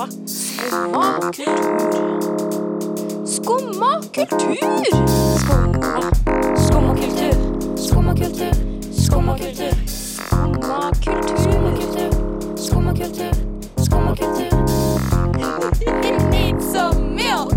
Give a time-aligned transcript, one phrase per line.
[0.00, 0.08] Skumma.
[0.24, 1.58] Skumma kultur.
[3.26, 4.28] Skumma kultur.
[5.36, 6.00] Skumma.
[6.56, 7.34] Skumma kultur.
[7.76, 8.52] Skumma kultur.
[8.96, 9.72] Skumma kultur.
[11.36, 12.10] Skumma kultur.
[12.56, 13.32] Skumma kultur.
[13.76, 14.48] Skumma kultur.
[16.08, 17.52] It needs some milk.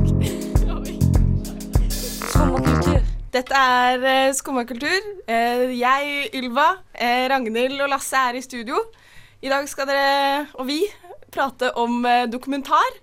[2.28, 3.00] Skumma kultur.
[3.32, 5.00] Dette er Skumma kultur.
[5.28, 8.76] Eh, jeg, Ylva, eh, Ragnhild og Lasse er i studio.
[9.44, 10.78] I dag skal dere og vi
[11.34, 13.00] prate om eh, dokumentar.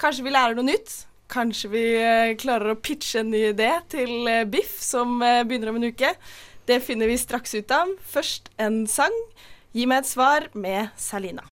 [0.00, 1.04] Kanskje vi lærer noe nytt.
[1.28, 5.80] Kanskje vi eh, klarer å pitche en ny idé til eh, Biff, som begynner om
[5.80, 6.14] en uke.
[6.68, 7.92] Det finner vi straks ut av.
[8.04, 9.14] Først en sang.
[9.76, 11.44] Gi meg et svar med Salina.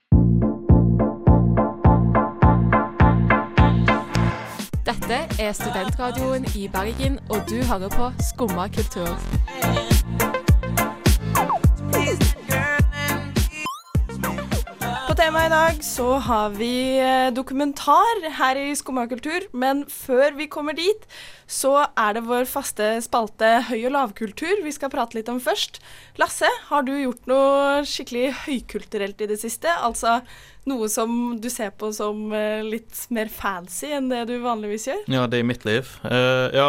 [4.86, 10.35] Dette er studentradioen i Bergen, og du hører på Skumma kultur.
[15.26, 20.36] På temaet i dag så har vi eh, dokumentar her i Skumma kultur, men før
[20.38, 21.00] vi kommer dit,
[21.50, 25.80] så er det vår faste spalte høy- og lavkultur vi skal prate litt om først.
[26.22, 29.72] Lasse, har du gjort noe skikkelig høykulturelt i det siste?
[29.74, 30.20] Altså
[30.70, 35.02] noe som du ser på som eh, litt mer fancy enn det du vanligvis gjør?
[35.10, 35.90] Ja, det er mitt liv.
[36.06, 36.68] Uh, ja.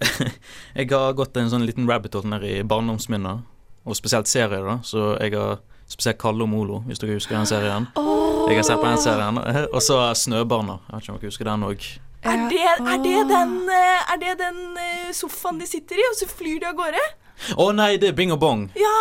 [0.80, 3.44] jeg har gått en sånn liten rabbit hole ned i barndomsminner,
[3.84, 4.78] og spesielt serier, da.
[4.80, 7.88] Så jeg har spesielt Kalle og Molo, hvis dere husker den serien.
[7.96, 9.38] Jeg har sett på den serien.
[9.74, 10.78] Og så Snøbarna.
[10.88, 11.88] Jeg vet ikke om dere husker den òg.
[12.22, 16.28] Er det, er den, eh, er det den eh, sofaen de sitter i, og så
[16.30, 17.00] flyr de av gårde?
[17.58, 18.68] Å nei, det er Bing og Bong.
[18.78, 18.92] Ja!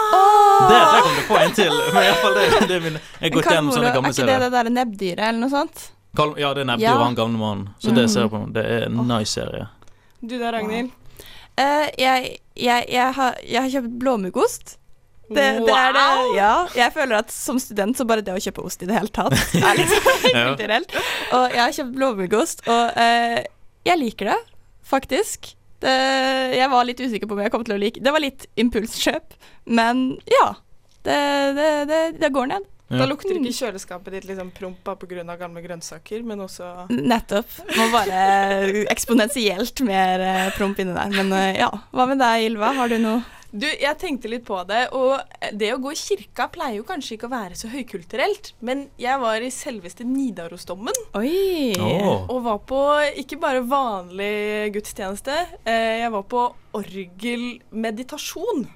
[0.71, 1.75] Der, der kom det på en til.
[1.93, 4.09] Men iallfall det, det er min, jeg har gått gjennom sånne Molo, serier.
[4.09, 5.83] er ikke det det derre nebbdyret eller noe sånt?
[6.17, 6.95] Karl, ja, det er nebbdyret Ja.
[6.97, 7.69] og han gamle mannen.
[7.77, 8.41] Så det ser jeg på.
[8.57, 9.67] Det er en nice serie.
[10.21, 10.89] Du da, Ragnhild?
[11.61, 14.77] Uh, jeg, jeg, jeg, har, jeg har kjøpt blåmuggost.
[15.35, 16.05] Det, det er det.
[16.37, 19.11] Ja, jeg føler at som student så bare det å kjøpe ost i det hele
[19.13, 20.45] tatt er liksom Ja.
[20.51, 20.95] kulturelt.
[21.37, 23.39] Og jeg har kjøpt blåmuggost, og eh,
[23.87, 24.39] jeg liker det,
[24.91, 25.53] faktisk.
[25.81, 25.93] Det,
[26.53, 29.33] jeg var litt usikker på om jeg kom til å like Det var litt impulskjøp,
[29.65, 30.51] men ja.
[31.01, 31.17] Det,
[31.57, 32.67] det, det, det går ned.
[32.91, 35.23] Da lukter ikke kjøleskapet ditt liksom promp av pga.
[35.39, 37.53] gamle grønnsaker, men også Nettopp.
[37.77, 41.13] Må bare eksponentielt mer eh, promp inni der.
[41.15, 41.69] Men eh, ja.
[41.95, 42.73] Hva med deg, Ylva?
[42.75, 45.19] Har du noe Du, jeg tenkte litt på det, og
[45.59, 49.19] det å gå i kirka pleier jo kanskje ikke å være så høykulturelt, men jeg
[49.19, 51.73] var i selveste Nidarosdommen Oi!
[51.75, 52.29] Oh.
[52.31, 52.79] og var på
[53.19, 55.35] ikke bare vanlig gudstjeneste,
[55.65, 56.45] eh, jeg var på
[56.79, 58.69] orgelmeditasjon.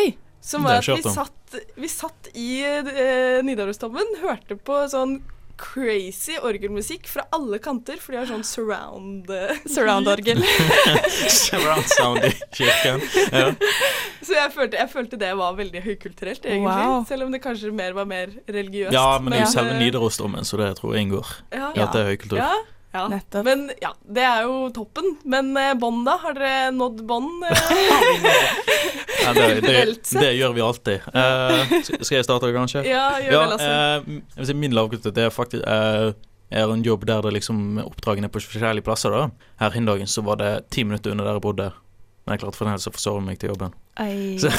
[0.00, 0.08] Oi.
[0.40, 5.18] Som var at vi satt, vi satt i eh, Nidarosdommen, hørte på sånn
[5.60, 9.30] crazy orgelmusikk fra alle kanter, for de har sånn surround
[9.72, 10.42] Surround-orgel.
[11.42, 13.02] Surround sound i kirken.
[13.32, 13.50] Ja.
[14.26, 16.66] Så jeg følte, jeg følte det var veldig høykulturelt, egentlig.
[16.66, 17.04] Wow.
[17.08, 18.94] Selv om det kanskje mer var mer religiøst.
[18.96, 21.36] ja, men det er jo selve Nidarosdomen, så det tror jeg inngår.
[21.54, 22.40] Ja, i at det er høykultur.
[22.42, 22.52] ja,
[22.96, 23.06] ja.
[23.12, 23.46] Nettopp.
[23.46, 25.12] Men ja, det er jo toppen.
[25.28, 26.16] Men eh, bånd, da?
[26.22, 27.44] Har dere nådd bånd?
[29.16, 29.32] Eh?
[29.32, 31.06] Ja, det, det, det gjør vi alltid.
[31.10, 32.84] Eh, skal jeg starte, kanskje?
[32.86, 33.70] ja, gjør det, Lasse.
[33.72, 36.12] eh, jeg vil si min lavkultur er faktisk eh,
[36.54, 39.10] er en jobb der det liksom oppdragene er på forskjellige plasser.
[39.10, 39.26] da
[39.58, 41.72] Her hin så var det ti minutter under der jeg bodde.
[42.26, 43.74] Men jeg klarte for å forsove meg til jobben.
[44.02, 44.38] Ei.
[44.38, 44.50] Så,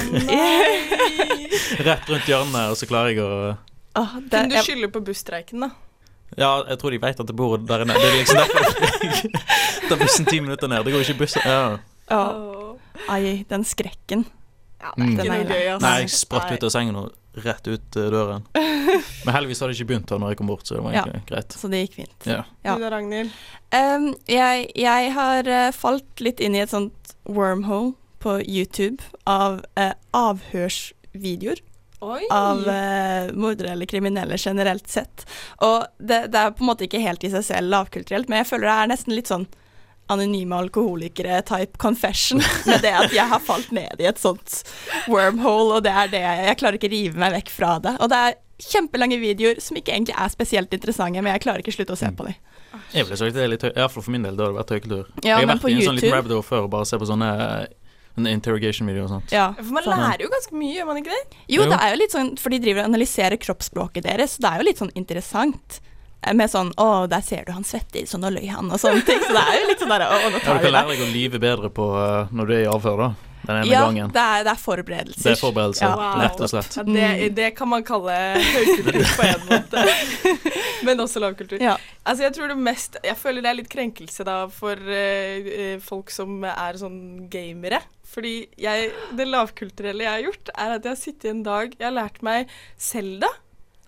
[1.87, 3.55] rett rundt hjørnet, og så klarer jeg å
[3.93, 5.69] ah, det, Kunne du skylde på busstreiken, da?
[6.37, 7.93] Ja, jeg tror de vet at jeg bor der inne.
[7.95, 8.59] Det er liksom derfor
[9.07, 10.83] jeg tar bussen ti minutter ned.
[10.85, 11.77] Det går ikke buss ja.
[12.11, 12.73] Åh.
[13.09, 14.25] ai, den skrekken.
[14.81, 15.13] Ja, det er Mm.
[15.15, 15.85] ikke noe gøy, altså.
[15.87, 18.43] Nei, jeg spratt ut av sengen og rett ut eh, døren.
[19.25, 21.01] Men heldigvis hadde det ikke begynt da når jeg kom bort, så det var Ja.
[21.05, 21.55] egentlig greit.
[21.57, 22.27] Så det gikk fint.
[22.29, 22.43] Ja.
[22.65, 22.75] Ja.
[22.77, 23.31] Du da, Ragnhild?
[23.73, 29.63] Um, jeg, jeg har eh, falt litt inn i et sånt wormhole på YouTube av
[29.77, 31.61] uh, avhørsvideoer.
[31.99, 32.27] Oi.
[32.29, 35.23] av uh, mordere eller kriminelle generelt sett.
[35.65, 38.49] Og det, det er på en måte ikke helt i seg selv lavkulturelt, men jeg
[38.51, 39.47] føler det er nesten litt sånn
[40.07, 44.61] anonyme alkoholikere type confession med det at jeg har falt ned i et sånt
[45.11, 47.97] wormhole, og det er det jeg, klarer ikke rive meg vekk fra det.
[47.99, 51.75] Og det er kjempelange videoer som ikke egentlig er spesielt interessante, men jeg klarer ikke
[51.75, 52.37] slutte å se på dem.
[52.93, 54.57] Jeg ville sagt det er litt høy, i hvert fall for min del, det hadde
[54.61, 55.11] vært høykultur.
[55.23, 56.87] Ja, jeg har vært på i en sånn liten YouTube- rabbit hole før og bare
[56.87, 57.31] se på sånne
[58.17, 59.31] sånne interrogation video og sånt.
[59.31, 59.99] Ja, For man sånn.
[60.01, 61.37] lærer jo ganske mye, gjør man ikke det?
[61.47, 61.69] Jo, Jo.
[61.69, 64.57] det er jo litt sånn, for de driver og analyserer kroppsspråket deres, så det er
[64.57, 65.79] jo litt sånn interessant.
[66.23, 69.05] Eh, Med sånn 'Å, der ser du han svetter, så nå løy han', og sånne
[69.05, 69.19] ting.
[69.21, 70.87] Så det er jo litt sånn der 'Å, nå Ja, tar du vi kan lære
[70.89, 73.13] deg å lyve bedre på uh, når du er i avhør, da.
[73.47, 74.11] Den ene Ja, gangen.
[74.11, 75.23] det er, det er forberedelser.
[75.23, 75.91] Det er forberedelse, Ja.
[75.95, 76.21] Wow.
[76.25, 76.77] rett og slett.
[76.77, 79.85] Ja, det, det kan man kalle høykultur på en måte,
[80.87, 81.61] men også lavkultur.
[81.63, 81.77] Ja.
[82.03, 86.11] Altså, jeg tror det mest Jeg føler det er litt krenkelse da for eh, folk
[86.13, 86.99] som er sånn
[87.31, 87.81] gamere.
[88.07, 91.87] Fordi jeg, det lavkulturelle jeg har gjort, er at jeg har sittet en dag Jeg
[91.89, 92.47] har lært meg
[92.79, 93.27] Selda.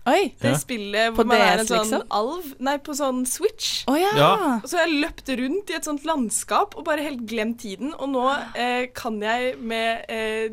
[0.09, 0.31] Oi.
[0.41, 0.57] Det Ja.
[0.57, 2.03] spillet På hvor man er en sånn liksom?
[2.19, 3.83] alv Nei, på sånn Switch.
[3.87, 4.11] Oh, ja.
[4.17, 4.33] Ja.
[4.65, 7.93] Så jeg løpte rundt i et sånt landskap og bare helt glemt tiden.
[7.99, 8.25] Og nå
[8.55, 10.49] eh, kan jeg med eh,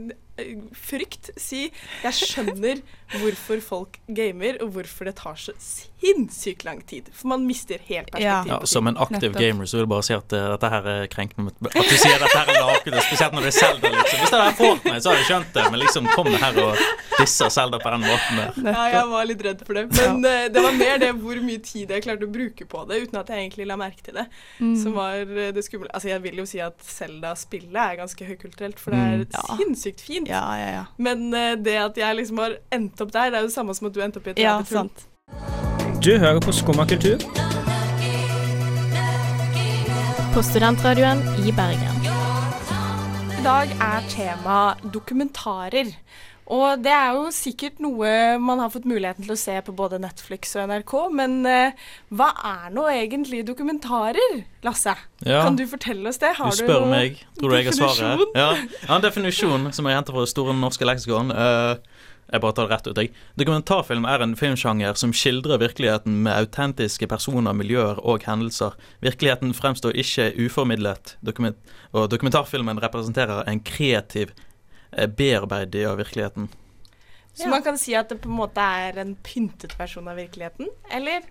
[0.77, 1.67] frykt si
[2.03, 2.83] jeg skjønner
[3.13, 7.09] hvorfor folk gamer, og hvorfor det tar så sinnssykt lang tid.
[7.15, 8.43] For man mister helt Ja.
[8.43, 9.41] perspektiv Ja, som en aktiv Nettopp.
[9.41, 11.53] gamer så vil jeg bare si at uh, dette her er krenkende.
[11.67, 14.19] At du sier dette her er laket, spesielt når det er Zelda, liksom.
[14.21, 16.61] Hvis det hadde vært Fortnite, så hadde jeg skjønt det, men liksom kom det her
[16.63, 16.83] og
[17.19, 18.61] dissa Zelda på den måten der.
[18.77, 19.85] Ja, jeg var litt redd for det.
[19.97, 23.01] Men uh, det var mer det hvor mye tid jeg klarte å bruke på det
[23.07, 24.27] uten at jeg egentlig la merke til det.
[24.61, 24.77] Mm.
[24.83, 25.89] Som var eh, det skumle.
[25.95, 29.59] Altså, jeg vil jo si at Zelda-spillet er ganske høykulturelt, for det er Mm.
[29.59, 30.29] Sinnssykt fint.
[30.29, 30.85] Ja, ja, ja.
[30.99, 33.87] Men det at jeg liksom har endt opp der, det er jo det samme som
[33.91, 35.07] at du endte opp i et Ja, sant.
[36.05, 37.19] Du hører på Skumma kultur.
[40.35, 42.03] På studentradioen i Bergen.
[43.39, 44.61] I dag er tema
[44.93, 45.93] dokumentarer.
[46.47, 49.99] Og det er jo sikkert noe man har fått muligheten til å se på både
[49.99, 54.95] Netflix og NRK, men eh, hva er nå egentlig dokumentarer, Lasse?
[55.27, 55.41] Ja.
[55.43, 56.31] Kan du fortelle oss det?
[56.39, 57.19] Du spør meg.
[57.41, 58.37] Tror du jeg har svaret?
[58.39, 58.53] Ja.
[58.61, 61.35] ja, en definisjon som jeg henter fra Store norske leksikon.
[61.35, 63.13] eh, jeg bare tar det rett ut, jeg.
[63.39, 68.75] Dokumentarfilm er en filmsjanger som skildrer virkeligheten med autentiske personer, miljøer og hendelser.
[69.05, 74.35] Virkeligheten fremstår ikke uformidlet, dokument og dokumentarfilmen representerer en kreativ
[74.91, 76.51] eh, bearbeiding av virkeligheten.
[77.37, 80.71] Så man kan si at det på en måte er en pyntet versjon av virkeligheten?
[80.91, 81.29] Eller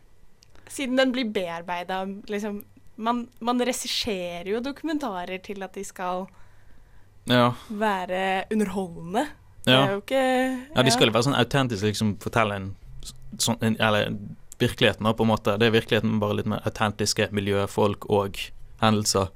[0.70, 2.64] siden den blir bearbeida liksom
[2.96, 6.30] Man, man regisserer jo dokumentarer til at de skal
[7.28, 9.26] Ja, være underholdende.
[9.66, 10.24] Det er jo ikke
[10.76, 12.68] ja de skal jo være sånn autentiske, liksom fortelle en
[13.42, 14.12] sånn en, Eller
[14.62, 15.58] virkeligheten, på en måte.
[15.60, 18.38] Det er virkeligheten, bare litt mer autentiske miljø, folk og
[18.82, 19.28] hendelser.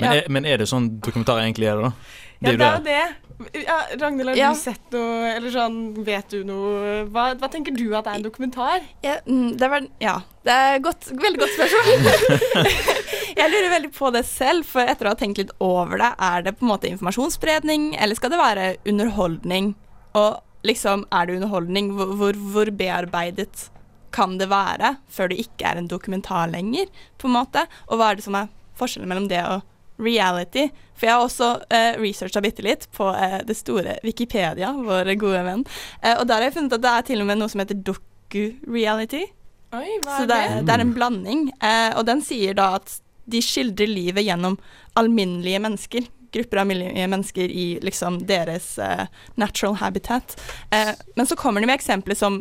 [0.00, 0.20] Men, Ja.
[0.20, 1.92] er, men er det sånn dokumentarer egentlig er, det, da?
[2.40, 3.29] Ja, jo det er jo det.
[3.56, 4.48] Ja, Ragnhild, har Ja.
[4.52, 8.24] du sett noe, eller sånn, vet du noe hva, hva tenker du at er en
[8.26, 8.82] dokumentar?
[9.02, 12.68] Ja, mm, det var, ja, det er godt, veldig godt spørsmål.
[13.40, 16.44] jeg lurer veldig på det selv, for etter å ha tenkt litt over det, er
[16.46, 19.72] det på en måte informasjonsspredning, eller skal det være underholdning?
[20.20, 21.92] Og liksom, er det underholdning?
[21.96, 23.70] Hvor, hvor, hvor bearbeidet
[24.12, 27.64] kan det være før det ikke er en dokumentar lenger, på en måte?
[27.88, 28.50] Og hva er det som er
[28.80, 29.62] forskjellen mellom det og
[30.00, 30.66] reality?
[30.96, 35.44] For jeg har også eh, researcha bitte litt på eh, det store Wikipedia, vår gode
[35.46, 35.62] venn,
[36.02, 37.78] eh, og der har jeg funnet at det er til og med noe som heter
[37.86, 39.22] doku-reality.
[39.70, 40.38] Så det, det?
[40.50, 41.44] er- det er en blanding.
[41.62, 42.96] Eh, og den sier da at
[43.30, 44.56] de skildrer livet gjennom
[44.98, 46.08] alminnelige mennesker.
[46.34, 49.06] Grupper av alminnelige mennesker i liksom deres eh,
[49.38, 50.36] natural habitat.
[50.74, 52.40] Eh, men så kommer de med eksempler som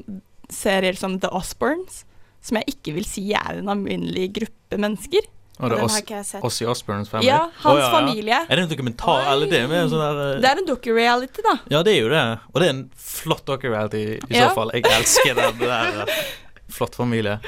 [0.50, 2.03] serier som The Osbournes,
[2.41, 5.25] som jeg ikke vil si er en alminnelig gruppe mennesker.
[5.59, 6.35] Og det er Oss.
[6.47, 7.27] Ossie Osbournes family?
[7.27, 7.91] Ja, hans oh, ja, ja.
[7.91, 8.38] familie.
[8.47, 9.31] Er det en dokumentar, Oi.
[9.33, 11.56] eller det med sånn der eh, Det er en docu-reality, da.
[11.73, 12.21] Ja, det er jo det.
[12.53, 14.47] Og det er en flott docu-reality i Ja.
[14.47, 14.71] så fall.
[14.73, 16.00] Jeg elsker den der.
[16.06, 16.23] eh,
[16.69, 17.39] Flott familie.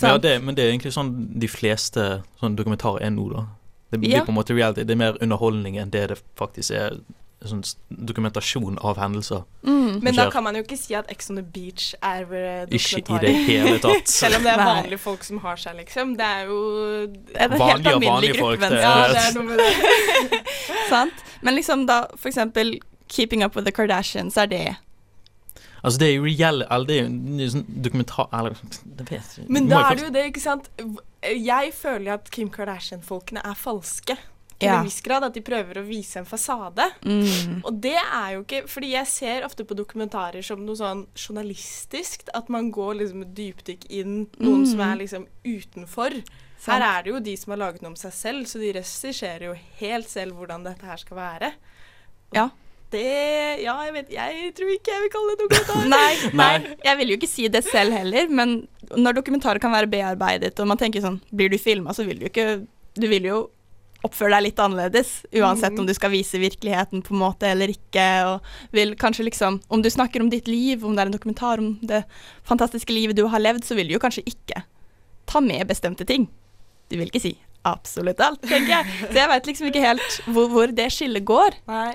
[0.00, 1.10] Men, ja, det, men det er egentlig sånn
[1.42, 3.44] de fleste sånn dokumentarer er nå, da.
[3.90, 4.24] Det blir Ja.
[4.24, 4.84] på en måte reality.
[4.86, 7.00] Det er mer underholdning enn det det faktisk er
[7.48, 9.44] sånn dokumentasjon av hendelser.
[9.64, 10.00] Mm.
[10.04, 12.74] Men da kan man jo ikke si at Ex on the Beach er dokumentar.
[12.76, 14.12] Ikke i det hele tatt.
[14.20, 14.66] Selv om det er Nei.
[14.68, 16.12] vanlige folk som har seg, liksom.
[16.20, 16.60] Det er jo
[17.08, 18.82] Det er Vanlige og vanlige folk, det.
[18.84, 20.44] Ja, det er noe med det.
[20.92, 21.24] Sant?
[21.40, 22.76] Men liksom da, for eksempel
[23.10, 24.64] Keeping Up With The Kardashians, er det
[25.80, 27.06] Altså, det er jo reelle Eller det er
[27.40, 30.68] jo sånn dokumentar Eller det vet jeg Men da er det jo det, ikke sant.
[31.24, 34.16] Jeg føler at Kim Kardashian-folkene er falske.
[34.60, 34.78] Til Ja.
[34.78, 35.24] en viss grad.
[35.24, 36.84] At de prøver å vise en fasade.
[37.02, 37.62] mm.
[37.64, 42.28] Og det er jo ikke Fordi jeg ser ofte på dokumentarer som noe sånn journalistisk.
[42.34, 44.70] At man går liksom et dypdykk inn noen Mm.
[44.70, 46.22] som er liksom utenfor.
[46.66, 49.46] Her er det jo de som har laget noe om seg selv, så de regisserer
[49.48, 51.52] jo helt selv hvordan dette her skal være.
[51.52, 52.50] Og Ja.
[52.90, 55.88] Det Ja, jeg vet Jeg tror ikke jeg vil kalle det dokumentar.
[55.88, 56.58] Nei, Nei.
[56.58, 60.58] nei, jeg vil jo ikke si det selv heller, men når dokumentarer kan være bearbeidet,
[60.60, 62.66] og man tenker sånn Blir du filma, så vil du ikke
[62.98, 63.50] Du vil jo
[64.06, 68.06] oppføre deg litt annerledes, uansett om du skal vise virkeligheten på en måte eller ikke,
[68.30, 71.60] og vil kanskje liksom Om du snakker om ditt liv, om det er en dokumentar
[71.60, 72.04] om det
[72.48, 74.64] fantastiske livet du har levd, så vil du jo kanskje ikke
[75.30, 76.28] ta med bestemte ting.
[76.90, 77.34] Du vil ikke si
[77.68, 78.94] absolutt alt, tenker jeg.
[79.10, 81.60] Så jeg veit liksom ikke helt hvor, hvor det skillet går.
[81.70, 81.92] Nei.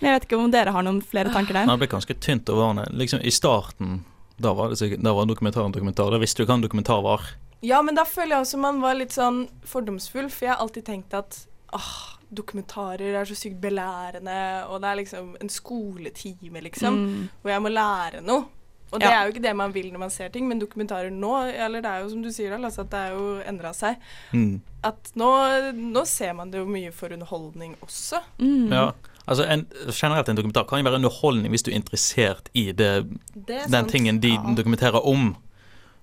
[0.00, 1.68] Men jeg vet ikke om dere har noen flere tanker der?
[1.68, 2.84] Nei, Det ble ganske tynt og varende.
[3.00, 4.02] Liksom, I starten
[4.36, 6.10] da var det da var dokumentar en dokumentar.
[6.12, 7.24] Da visste du hva en dokumentar var.
[7.62, 10.84] Ja, men da føler jeg også man var litt sånn fordomsfull, for jeg har alltid
[10.84, 16.94] tenkt at åh, dokumentarer er så sykt belærende, og det er liksom en skoletime, liksom,
[17.06, 17.28] Mm.
[17.42, 18.44] hvor jeg må lære noe.
[18.92, 19.22] Og det Ja.
[19.22, 21.90] er jo ikke det man vil når man ser ting, men dokumentarer nå, eller det
[21.90, 23.96] er jo som du sier, da, Lasse, at det er jo endra seg.
[24.32, 24.60] Mm.
[24.84, 28.20] At nå, nå ser man det jo mye for underholdning også.
[28.38, 28.70] Mm.
[28.70, 28.92] Ja.
[29.28, 33.08] Altså, en, generelt en dokumentar kan jo være underholdning hvis du er interessert i det,
[33.34, 33.90] Det er den sant.
[33.90, 34.54] tingen de Ja.
[34.54, 35.36] dokumenterer om.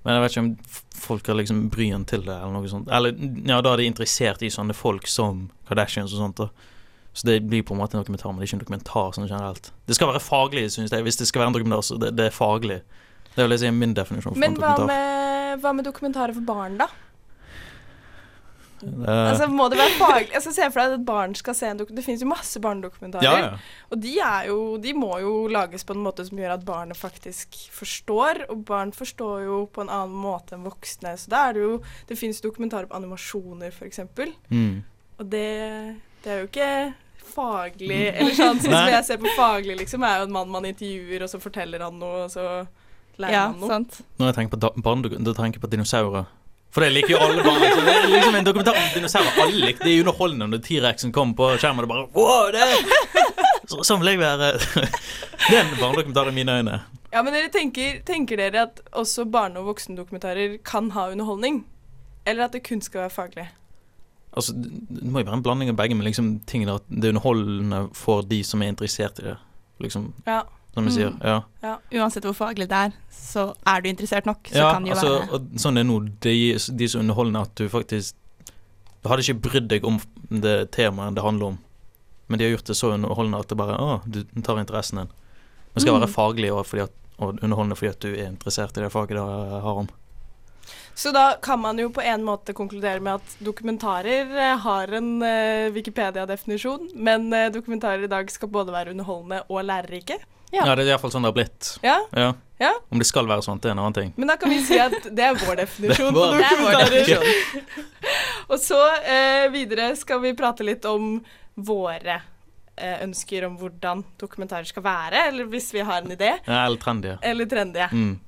[0.03, 0.51] Men jeg vet ikke om
[1.03, 2.89] folk har liksom bryen til det, eller noe sånt.
[2.91, 3.15] Eller
[3.47, 6.41] ja, da er de interessert i sånne folk som Kardashians og sånt.
[6.43, 6.49] da.
[7.13, 9.29] Så det blir på en måte en dokumentar, men det er ikke en dokumentar sånn
[9.29, 9.71] generelt.
[9.87, 11.05] Det skal være faglig, synes jeg.
[11.05, 12.79] Hvis det skal være en dokumentar, så det, det er faglig.
[13.35, 14.89] Det er vel si min definisjon for Men hva dokumentar.
[14.91, 16.87] med, hva med dokumentarer for barn, da?
[18.83, 20.33] Eh, Altså, må det være faglig?
[20.35, 21.95] Altså, Se for deg at et barn skal se en dokumentar.
[22.01, 23.23] Det finnes jo masse barnedokumentarer.
[23.23, 23.57] ja, ja.
[23.91, 26.97] Og de, er jo, de må jo lages på en måte som gjør at barnet
[26.99, 28.45] faktisk forstår.
[28.49, 31.15] Og barn forstår jo på en annen måte enn voksne.
[31.17, 31.77] Så da er det jo
[32.09, 33.99] Det finnes dokumentarer på animasjoner, f.eks.
[34.49, 34.83] Mm.
[35.19, 35.47] Og det,
[36.23, 36.93] det er jo ikke
[37.33, 40.65] faglig Eller sånn, sånn som jeg ser på faglig, liksom, er jo en mann man
[40.69, 42.43] intervjuer, og så forteller han noe, og så
[43.21, 43.69] lærer Ja, han noe.
[43.69, 44.01] sant.
[44.19, 46.25] Når jeg tenker på da tenker jeg på dinosaurer.
[46.73, 47.59] For det liker jo alle barn.
[47.61, 47.85] Liksom.
[47.85, 49.35] Det er liksom en dokumentar om dinosaurer.
[49.43, 52.63] Alle liker Det er underholdende når T-rexen kommer på skjermen og bare Wow, det
[53.69, 54.49] så, Sånn vil jeg være.
[55.43, 56.79] Det er en barnedokumentar i mine øyne.
[57.13, 61.61] Ja, men dere tenker, tenker dere at også barne- og voksendokumentarer kan ha underholdning?
[62.25, 63.45] Eller at det kun skal være faglig?
[64.33, 67.13] Altså, Det må jo være en blanding av begge, men liksom tingene at det er
[67.13, 69.37] underholdende for de som er interessert i det.
[69.83, 70.41] Liksom, Ja.
[70.73, 71.11] Som jeg sier.
[71.21, 71.35] Ja.
[71.61, 74.93] Ja, Uansett hvor faglig det er, så er du interessert nok, så ja kan det
[74.93, 75.97] jo altså, være og sånn det er nå.
[76.25, 76.33] De,
[76.81, 78.15] de er underholder at du faktisk
[79.03, 79.97] Du hadde ikke brydd deg om
[80.31, 81.57] det temaet det handler om,
[82.27, 85.09] men de har gjort det så underholdende at det bare Å, du tar interessen din.
[85.73, 85.99] Men skal Mm.
[86.01, 89.17] være faglig og, fordi at, og underholdende fordi at du er interessert i det faget
[89.17, 89.25] det
[89.65, 89.89] har om.
[90.95, 95.21] Så da kan man jo på en måte konkludere med at dokumentarer eh, har en
[95.25, 100.19] eh, Wikipedia-definisjon, men eh, dokumentarer i dag skal både være underholdende og lærerike.
[100.53, 100.63] Ja.
[100.69, 101.71] Ja, det er iallfall sånn det har blitt.
[101.83, 102.33] Ja, Ja.
[102.61, 102.69] Ja.
[102.93, 104.11] Om det skal være sånn, det er en annen ting.
[104.15, 107.25] men da kan vi si at det er vår definisjon Det på er vår- definisjon.
[108.53, 111.17] Og så eh, videre skal vi prate litt om
[111.57, 112.21] våre
[112.77, 116.77] eh, ønsker om hvordan dokumentarer skal være, eller hvis vi har en idé, Ja, eller
[116.79, 117.17] trendy.
[117.21, 117.79] eller trendy.
[117.91, 118.19] Mm.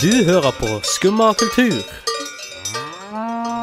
[0.00, 1.82] Du hører på Skumma kultur.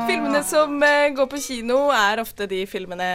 [0.08, 3.08] Filmene som eh, går på kino, er ofte de filmene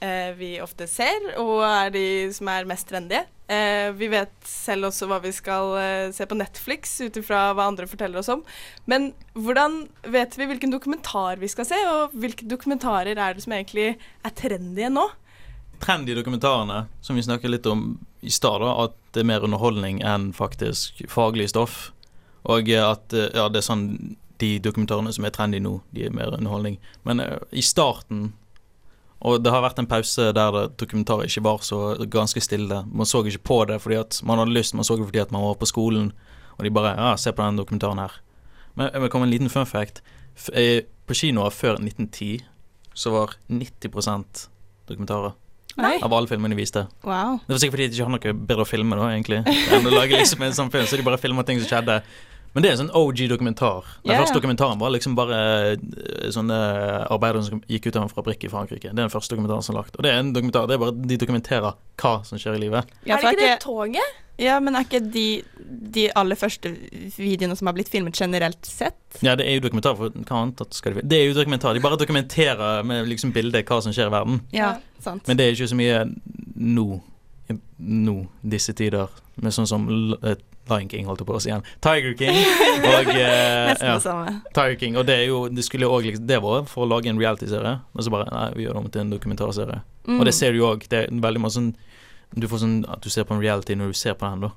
[0.00, 3.26] eh, vi ofte ser, og er de som er mest trendige.
[3.52, 5.74] Eh, vi vet selv også hva vi skal
[6.16, 8.46] se på Netflix, ut ifra hva andre forteller oss om.
[8.88, 9.82] Men hvordan
[10.16, 14.36] vet vi hvilken dokumentar vi skal se, og hvilke dokumentarer er det som egentlig er
[14.40, 15.04] trendy nå?
[15.84, 17.92] Trendy dokumentarene, som vi snakket litt om
[18.24, 21.90] i stad, at det er mer underholdning enn faktisk faglig stoff.
[22.48, 23.86] Og eh, at eh, ja, det er sånn
[24.40, 26.78] de dokumentarene som er trendy nå, de er mer underholdning.
[27.04, 28.30] Men uh, i starten
[29.20, 32.78] Og det har vært en pause der det dokumentarer ikke var så ganske stille.
[32.88, 35.34] Man så ikke på det fordi at man hadde lyst, man så det fordi at
[35.36, 36.12] man var på skolen,
[36.56, 38.16] og de bare Ja, se på den dokumentaren her.
[38.74, 40.00] Men vil komme en liten fun fact.
[40.34, 40.48] F
[41.06, 42.46] på kinoer før 1910
[42.94, 44.48] så var 90%
[44.88, 45.36] dokumentarer
[45.78, 45.98] Oi.
[46.02, 46.82] av alle filmene de viste.
[47.06, 47.38] Wow.
[47.46, 49.40] Det var sikkert fordi de ikke har noe bedre å filme da, egentlig.
[49.46, 52.00] Enn å lage liksom en sånn film, så de bare filmer ting som skjedde.
[52.52, 53.90] Men det er en sånn OG-dokumentar.
[54.02, 54.22] Den yeah.
[54.24, 55.36] første dokumentaren var liksom bare
[55.76, 56.56] eh, sånne
[57.06, 58.90] arbeidere som gikk ut av en fabrikk i Frankrike.
[58.90, 59.98] Det er den første dokumentaren som er lagt.
[59.98, 62.90] Og det er en dokumentar, det er bare de dokumenterer hva som skjer i livet.
[63.04, 64.18] Ja, er det ikke det toget?
[64.40, 65.26] Ja, men er ikke de,
[65.94, 66.72] de aller første
[67.18, 68.98] videoene som har blitt filmet generelt sett?
[69.20, 71.76] Ja, det er jo dokumentar, for hva annet skal de Det er jo dokumentar.
[71.76, 74.40] De bare dokumenterer med liksom bildet hva som skjer i verden.
[74.56, 75.26] Ja, sant.
[75.28, 76.06] Men det er ikke så mye
[76.56, 76.86] nå,
[77.78, 78.16] nå,
[78.56, 79.86] disse tider, med sånn som
[80.24, 80.40] eh,
[80.70, 81.66] Lion King, holdt jeg på å si igjen.
[81.84, 82.38] Tiger King.
[82.38, 84.34] Og, eh, Nesten ja, det samme.
[84.56, 84.98] Tiger King.
[85.00, 87.76] Og det er jo Det skulle jo liksom Det var for å lage en reality-serie,
[87.92, 89.82] og så bare Nei, vi gjør det om til en dokumentarserie.
[90.08, 90.18] Mm.
[90.18, 90.86] Og det ser du òg.
[90.90, 91.70] Det er veldig mye sånn
[92.36, 94.54] Du får sånn at du ser på en reality når du ser på den, da.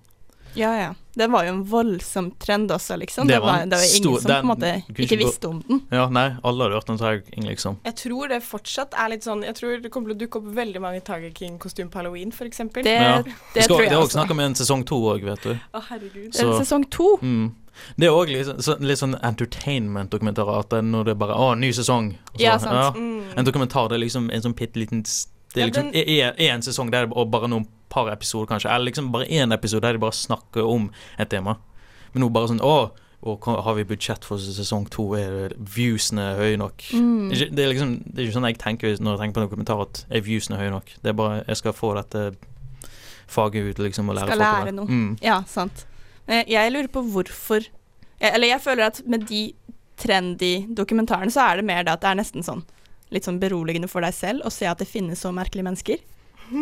[0.55, 0.93] Ja, ja.
[1.15, 3.27] Det var jo en voldsom trend også, liksom.
[3.27, 5.45] Det Det var var, en det var ingen stor- som på en måte ikke visste
[5.47, 5.81] om den.
[5.91, 7.77] Ja, nei, alle hadde hørt om Tiger King, liksom.
[7.85, 10.55] Jeg tror det fortsatt er litt sånn Jeg tror det kommer til å dukke opp
[10.55, 12.57] veldig mange Tiger King-kostymer på halloween, f.eks.
[12.57, 13.21] Det, Ja.
[13.21, 14.17] det, Det, skal, tror det er også.
[14.17, 15.59] snakk om en sesong to òg, vet du.
[15.73, 16.31] Å, herregud.
[16.33, 17.17] Det er en Sesong to.
[17.21, 17.51] Mm.
[17.97, 20.59] Det er òg litt, sånn- så, litt sånn entertainment-dokumentarer.
[20.59, 22.11] At det, er når det bare Å, ny sesong.
[22.35, 22.95] Så- Ja, sant.
[22.95, 23.23] Mm.
[23.37, 26.33] En dokumentar det er liksom en sånn bitte liten Det er Ja, liksom den- er-
[26.39, 28.71] er en sesong der det er bare noen par episoder, kanskje.
[28.73, 31.57] Eller liksom bare én episode der de bare snakker om et tema.
[32.13, 32.75] Men nå bare sånn Å,
[33.23, 35.05] og har vi budsjett for sesong to?
[35.15, 36.83] Er viewsene høye nok?
[36.91, 37.29] Mm.
[37.31, 39.85] Det, er liksom, det er ikke sånn jeg tenker når jeg tenker på en dokumentar,
[39.85, 40.91] at er viewsene høye nok?
[40.99, 42.25] Det er bare Jeg skal få dette
[43.31, 44.89] faget ut liksom og lære Skal folk lære noe.
[44.91, 45.15] Mm.
[45.23, 45.85] Ja, sant.
[46.27, 47.65] Jeg lurer på hvorfor
[48.19, 49.45] Eller jeg føler at med de
[49.99, 52.63] trendy dokumentarene, så er det mer det at det er nesten sånn
[53.13, 56.01] litt sånn beroligende for deg selv å se at det finnes så merkelige mennesker.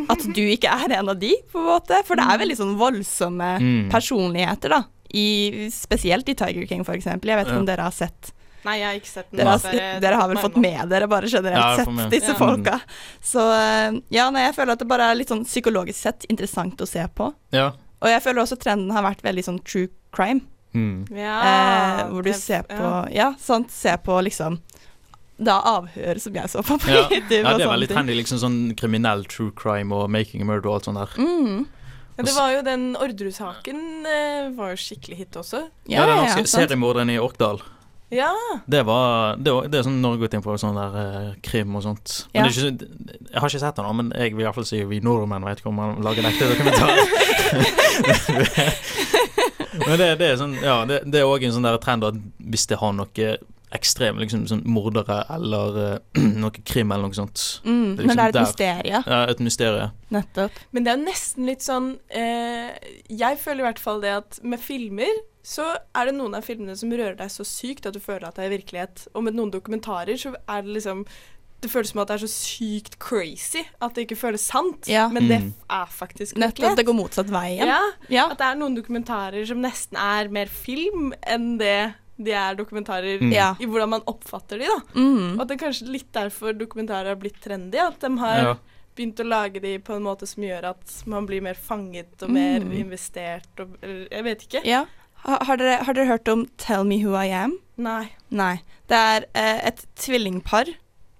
[0.09, 2.01] At du ikke er en av de, på en måte.
[2.07, 3.89] For det er veldig sånn voldsomme Mm.
[3.91, 4.83] personligheter, da.
[5.13, 7.27] I, spesielt i Tiger King, for eksempel.
[7.33, 8.31] Jeg vet ikke om dere har sett
[8.63, 9.39] Nei, jeg har ikke sett den.
[9.41, 12.37] Dere har, dere har vel fått med dere bare generelt Ja, sett disse Ja.
[12.37, 12.75] folka.
[13.19, 16.77] Så eh, ja, nei, jeg føler at det bare er litt sånn psykologisk sett interessant
[16.79, 17.33] å se på.
[17.51, 17.71] Ja.
[18.01, 20.41] Og jeg føler også trenden har vært veldig sånn true crime.
[20.75, 21.09] Mm.
[21.11, 23.07] Ja, eh, hvor du det- ser på ja.
[23.11, 23.71] Ja, sant.
[23.71, 24.59] Ser på liksom
[25.41, 27.03] Da avhør som jeg så på på Ja.
[27.11, 27.41] YouTube.
[27.41, 30.79] ja, det er veldig trendy, liksom sånn kriminell true crime og making a murder og
[30.79, 31.15] alt sånt der.
[31.17, 31.67] Mm.
[32.17, 35.63] Ja, det var jo den Orderud-saken eh, var jo skikkelig hit også.
[35.89, 37.61] Ja, den norske ja, seriemorderen i Orkdal.
[38.11, 38.27] Ja.
[38.67, 41.71] Det var Det, var, det er sånn Norge gått inn på sånn der eh, krim
[41.79, 42.25] og sånt.
[42.35, 42.43] Ja.
[42.45, 42.73] ikke,
[43.31, 45.63] jeg har ikke sett den, men jeg vil i hvert fall si vi nordmenn vet
[45.63, 46.91] ikke om man lager en ekte dokumentar.
[49.87, 52.19] men det, det er sånn Ja, det, det er òg en sånn der trend at
[52.51, 53.31] hvis det har noe
[53.73, 57.95] ekstreme liksom sånn mordere eller uh, noe krim eller noe sånt Mm.
[57.97, 58.45] Det liksom Men det er et der.
[58.47, 59.91] mysterium, Ja, et mysterium.
[60.11, 60.51] nettopp.
[60.71, 62.71] Men det er jo nesten litt sånn eh,
[63.09, 65.11] Jeg føler i hvert fall det at med filmer
[65.43, 65.65] så
[65.97, 68.43] er det noen av filmene som rører deg så sykt at du føler at det
[68.45, 69.07] er virkelighet.
[69.15, 71.05] Og med noen dokumentarer så er det liksom
[71.61, 74.87] Det føles som at det er så sykt crazy at det ikke føles sant.
[74.89, 75.07] Ja.
[75.13, 75.53] Men det Mm.
[75.69, 76.75] er faktisk Nettopp.
[76.75, 77.67] Det går motsatt vei igjen.
[77.69, 78.23] Ja, Ja.
[78.31, 83.21] At det er noen dokumentarer som nesten er mer film enn det de er dokumentarer
[83.21, 83.31] Mm.
[83.33, 83.55] Ja.
[83.59, 84.79] i hvordan man oppfatter de, da.
[84.99, 85.35] Mm.
[85.35, 87.77] Og at det er kanskje litt derfor dokumentarer har blitt trendy.
[87.77, 88.55] At de har Ja.
[88.95, 92.29] begynt å lage de på en måte som gjør at man blir mer fanget og
[92.29, 92.71] mer Mm.
[92.85, 94.65] investert og Jeg vet ikke.
[94.65, 94.85] ja.
[95.23, 97.59] Har, dere, har dere hørt om Tell Me Who I Am?
[97.77, 98.09] Nei.
[98.31, 98.61] Nei.
[98.87, 100.65] Det er eh, et tvillingpar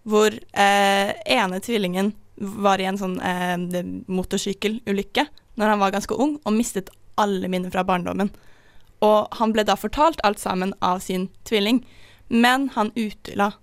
[0.07, 5.27] hvor eh, ene tvillingen var i en sånn eh, motorsykkelulykke
[5.59, 6.89] når han var ganske ung, og mistet
[7.21, 8.31] alle minner fra barndommen.
[9.01, 11.83] Og han ble da fortalt alt sammen av sin tvilling,
[12.29, 13.53] men han utela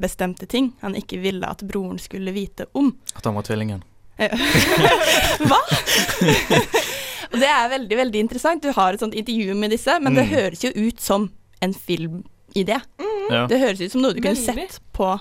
[0.00, 2.96] bestemte ting han ikke ville at broren skulle vite om.
[3.16, 3.82] At han var tvillingen.
[5.48, 5.58] Hva?
[7.32, 8.62] og det er veldig, veldig interessant.
[8.64, 10.34] Du har et sånt intervju med disse, men det Mm.
[10.34, 11.30] høres jo ut som
[11.62, 12.80] en filmidé.
[13.30, 13.46] Ja.
[13.50, 14.70] Det høres ut som noe du kunne Veldig.
[14.70, 15.20] sett på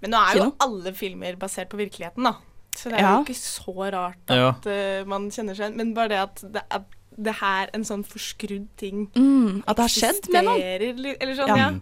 [0.00, 2.34] Men nå er jo alle filmer basert på virkeligheten, da.
[2.74, 3.16] Så det er Ja.
[3.18, 4.48] jo ikke så rart Ja.
[4.50, 5.76] at eh, man kjenner seg igjen.
[5.76, 6.80] Men bare det at det er
[7.16, 11.16] det her en sånn forskrudd ting mm, At det har skjedd med noen.
[11.20, 11.56] Eller sånn, Ja.
[11.56, 11.72] ja.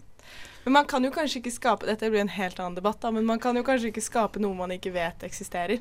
[0.65, 3.25] Men man kan jo kanskje ikke skape Dette blir en helt annen debatt, da, men
[3.25, 5.81] man kan jo kanskje ikke skape noe man ikke vet eksisterer.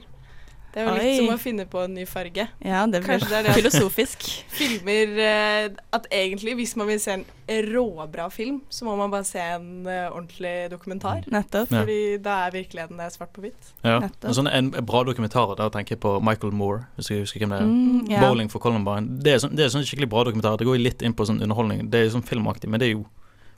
[0.74, 1.00] Det er jo Oi.
[1.02, 2.44] litt som å finne på en ny farge.
[2.62, 4.26] Ja, det blir Kanskje det er det at- filosofisk.
[4.60, 7.26] Filmer eh, At egentlig, hvis man vil se en
[7.74, 11.24] råbra film, så må man bare se en eh, ordentlig dokumentar.
[11.34, 11.72] Nettopp.
[11.74, 11.82] Ja.
[11.82, 13.72] Fordi da er virkeligheten der svart på hvitt.
[13.84, 13.98] Ja.
[14.04, 14.30] Nettopp.
[14.30, 17.56] En, sånn, en bra dokumentar, da tenker jeg på Michael Moore, hvis du husker hvem
[17.56, 17.72] det er.
[17.72, 18.20] Mm, ja.
[18.28, 19.18] Bowling for Columbine.
[19.26, 20.60] Det er, sånn, det er sånn skikkelig bra dokumentar.
[20.62, 21.88] Det går jo litt inn på sånn underholdning.
[21.90, 23.08] Det er jo sånn filmaktig, men det er jo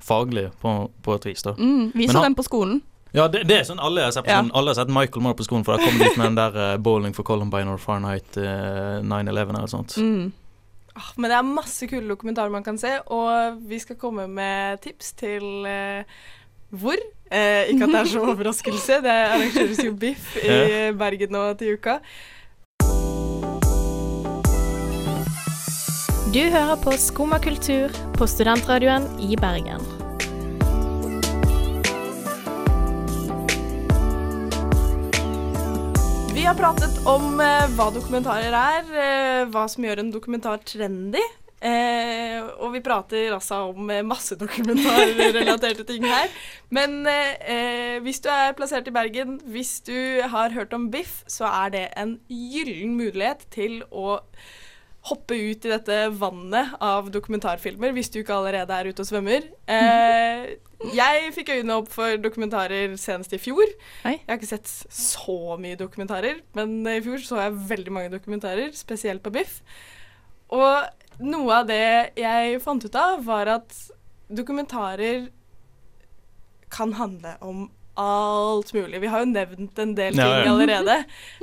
[0.01, 0.71] faglig på,
[1.03, 1.51] på et vis, da.
[1.59, 2.81] Mm, vi Men så han- den på skolen.
[3.13, 4.39] Ja, det, det er sånn alle har sett, på Ja.
[4.39, 6.55] sånn, alle har sett Michael Moore på skolen, for da kom de med den der
[6.55, 9.97] uh, Bowling for Columbine or Fahrenheit uh, 9-11 eller sånt.
[9.99, 10.29] Mm.
[10.95, 14.79] Ah, Men det er masse kule dokumentarer man kan se, og vi skal komme med
[14.83, 16.03] tips til uh,
[16.71, 16.99] hvor.
[17.31, 21.75] Eh, ikke at det er så overraskelse, det arrangeres jo biff i Bergen nå til
[21.79, 21.99] uka.
[26.31, 29.83] Du hører på Skumma kultur på studentradioen i Bergen.
[36.41, 41.21] Vi har pratet om eh, hva dokumentarer er, eh, hva som gjør en dokumentar trendy.
[41.61, 46.33] Eh, og vi prater altså om eh, masse dokumentarrelaterte ting her.
[46.73, 49.93] Men eh, hvis du er plassert i Bergen, hvis du
[50.33, 54.17] har hørt om Biff, så er det en gyllen mulighet til å
[55.09, 59.47] hoppe ut i dette vannet av dokumentarfilmer, hvis du ikke allerede er ute og svømmer.
[59.71, 60.57] Eh,
[60.97, 63.69] jeg fikk øynene opp for dokumentarer senest i fjor.
[64.01, 64.15] Hei.
[64.17, 68.73] Jeg har ikke sett så mye dokumentarer, men i fjor så jeg veldig mange dokumentarer,
[68.75, 69.59] spesielt på Biff.
[70.49, 73.77] Og noe av det jeg fant ut av, var at
[74.33, 75.29] dokumentarer
[76.73, 77.67] kan handle om
[77.99, 79.01] alt mulig.
[79.03, 80.51] Vi har jo nevnt en del ting Ja, ja.
[80.51, 80.97] allerede.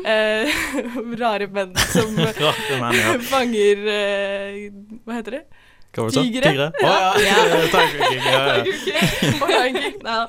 [0.05, 0.49] Eh,
[1.23, 3.17] rare menn som Rare menn, ja.
[3.33, 4.69] fanger eh,
[5.05, 5.45] Hva heter det?
[5.99, 6.51] Tigre.
[6.53, 6.67] Tigre?
[6.85, 7.15] Å ja!
[8.29, 10.27] Tiger King, ja.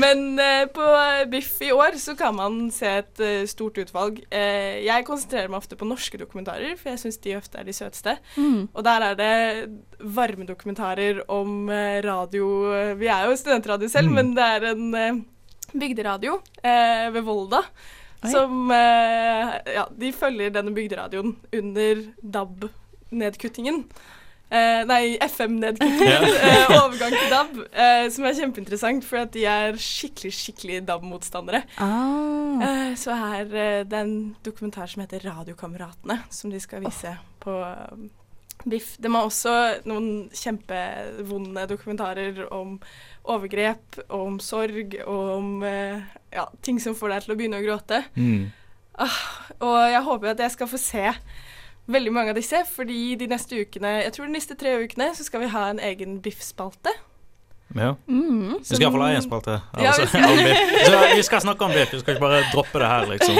[0.00, 0.86] Men eh, på
[1.30, 4.22] Biff i år så kan man se et uh, stort utvalg.
[4.32, 7.74] Eh, jeg konsentrerer meg ofte på norske dokumentarer, for jeg syns de ofte er de
[7.76, 8.16] søteste.
[8.40, 8.64] Mm.
[8.72, 9.32] Og der er det
[10.02, 12.48] varmedokumentarer om eh, radio
[12.98, 14.14] Vi er jo studentradio selv, Mm.
[14.18, 15.20] men det er en eh,
[15.72, 17.62] bygderadio eh, ved Volda.
[18.22, 18.30] Oi.
[18.30, 23.84] Som eh, Ja, de følger denne bygderadioen under DAB-nedkuttingen.
[24.52, 26.28] eh, nei, FM-nedkuttingen.
[26.28, 26.44] Ja.
[26.68, 31.62] eh, overgang til DAB, eh, som er kjempeinteressant, for at de er skikkelig, skikkelig DAB-motstandere.
[31.82, 32.62] Ah.
[32.62, 37.16] Eh, så her eh, det er en dokumentar som heter Radiokameratene, som de skal vise
[37.42, 38.10] på eh,
[38.68, 38.96] Biff.
[39.02, 39.54] De har også
[39.88, 42.76] noen kjempevonde dokumentarer om
[43.22, 46.02] overgrep, og om sorg, og om eh,
[46.34, 48.02] ja, ting som får deg til å begynne å gråte.
[48.16, 48.50] Mm.
[49.62, 51.06] Og jeg håper at jeg skal få se
[51.92, 55.26] veldig mange av disse, fordi de neste ukene, jeg tror de neste tre ukene, så
[55.26, 56.92] skal vi ha en egen Biff-spalte.
[57.74, 57.94] Ja.
[58.08, 58.58] Mm.
[58.58, 59.58] Vi skal iallfall ha én spalte.
[59.80, 60.86] Ja, vi skal-.
[60.86, 63.38] Så vi skal snakke om biff, vi skal ikke bare droppe det her, liksom.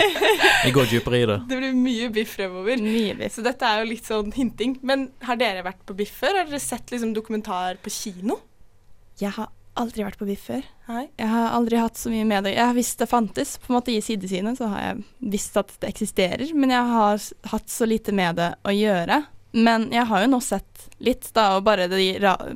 [0.64, 1.38] Vi går dypere i det.
[1.50, 2.82] Det blir mye Biff fremover.
[2.82, 3.34] Mye biff.
[3.36, 4.76] Så dette er jo litt sånn hinting.
[4.86, 6.38] Men har dere vært på Biff før?
[6.38, 8.38] Har dere sett liksom dokumentar på kino?
[9.20, 10.64] Jeg har aldri vært på biff før.
[10.88, 11.06] Hei.
[11.20, 12.54] Jeg har aldri hatt så mye med det.
[12.56, 15.72] Jeg har visst det fantes, på en måte i sidesynet så har jeg visst at
[15.80, 19.22] det eksisterer, men jeg har hatt så lite med det å gjøre.
[19.52, 22.06] Men jeg har jo nå sett litt, da, og bare, de,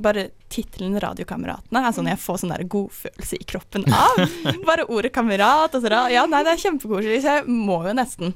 [0.00, 4.20] bare tittelen 'Radiokameratene' er sånn jeg får sånn der godfølelse i kroppen av.
[4.68, 8.34] Bare ordet 'kamerat' og så Ja, nei, det er kjempekoselig, så jeg må jo nesten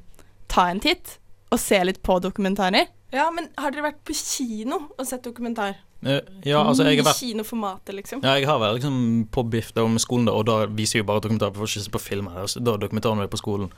[0.49, 1.19] ta en titt
[1.51, 2.87] og se litt på dokumentarer.
[3.13, 5.75] Ja, men har dere vært på kino og sett dokumentar?
[6.03, 8.23] Eh, Ja, altså, jeg har vært kinoformatet, liksom?
[8.25, 11.09] Ja, jeg har vært liksom på Biff da med skolen, da, og da viser jo
[11.09, 11.67] bare dokumentarer.
[11.67, 12.29] Se på film.
[12.29, 13.71] her, så Da dokumentaren var på skolen.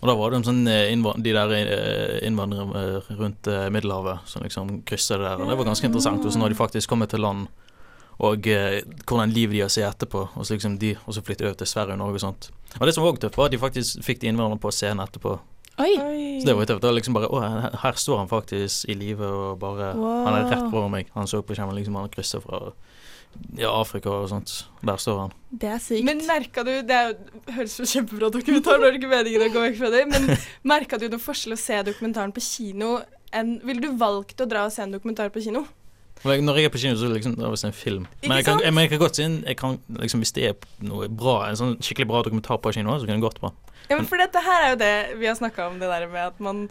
[0.00, 5.18] Og da var det sånn eh, de der eh, innvandrere rundt Middelhavet som liksom krysset
[5.18, 5.40] det der.
[5.42, 6.24] Og det var ganske interessant.
[6.24, 7.48] Og så når de faktisk kommer til land,
[8.18, 10.24] og eh, hvordan livet de har sett etterpå.
[10.34, 12.50] Og så liksom de, og så flytter de over til Sverige og Norge og sånt.
[12.80, 15.36] Og det som var tøft, var at de faktisk fikk de innvandrerne på scenen etterpå.
[15.78, 15.92] Oi!
[16.40, 16.82] Så det var tøft.
[16.82, 17.42] Det var liksom bare Å,
[17.84, 21.12] her, står han faktisk i live og bare Han er rett foran meg.
[21.14, 22.72] Han så på skjermen liksom han krysser fra
[23.54, 24.54] ja, Afrika og sånt.
[24.82, 25.34] Der står han.
[25.62, 26.02] Det er sykt.
[26.08, 27.14] Men merka du Det er
[27.54, 30.30] høres jo kjempebra dokumentar, nå er det ikke meningen å gå vekk fra det, men
[30.74, 32.96] merka du noen forskjell å se dokumentaren på kino
[33.36, 35.66] enn Ville du valgt å dra og se en dokumentar på kino?
[36.24, 38.06] Og Når jeg er på kino, så er det liksom det er visst en film.
[38.24, 40.54] Men jeg kan, jeg, men jeg kan godt si kan, liksom, Hvis det er
[40.84, 43.52] noe bra, en sånn skikkelig bra dokumentar på kino, så kan det gått bra.
[43.88, 46.26] Ja, men for dette her er jo det vi har snakka om, det der med
[46.32, 46.66] at man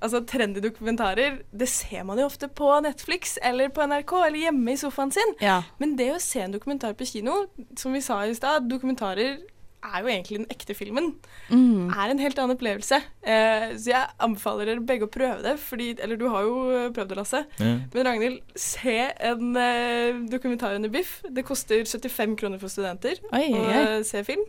[0.00, 4.72] Altså, trendy dokumentarer, det ser man jo ofte på Netflix eller på NRK eller hjemme
[4.72, 5.34] i sofaen sin.
[5.44, 5.58] Ja.
[5.76, 7.42] Men det å se en dokumentar på kino,
[7.76, 9.42] som vi sa i stad, dokumentarer
[9.82, 11.14] er jo egentlig den ekte filmen.
[11.48, 11.88] Mm.
[11.90, 12.98] Er en helt annen opplevelse.
[13.22, 16.54] Eh, så jeg anbefaler dere begge å prøve det, fordi Eller du har jo
[16.94, 17.42] prøvd det, Lasse.
[17.58, 17.72] Ja.
[17.94, 18.96] Men Ragnhild, se
[19.30, 21.20] en eh, dokumentar under Biff.
[21.30, 24.44] Det koster 75 kroner for studenter Oi, å eh, se film.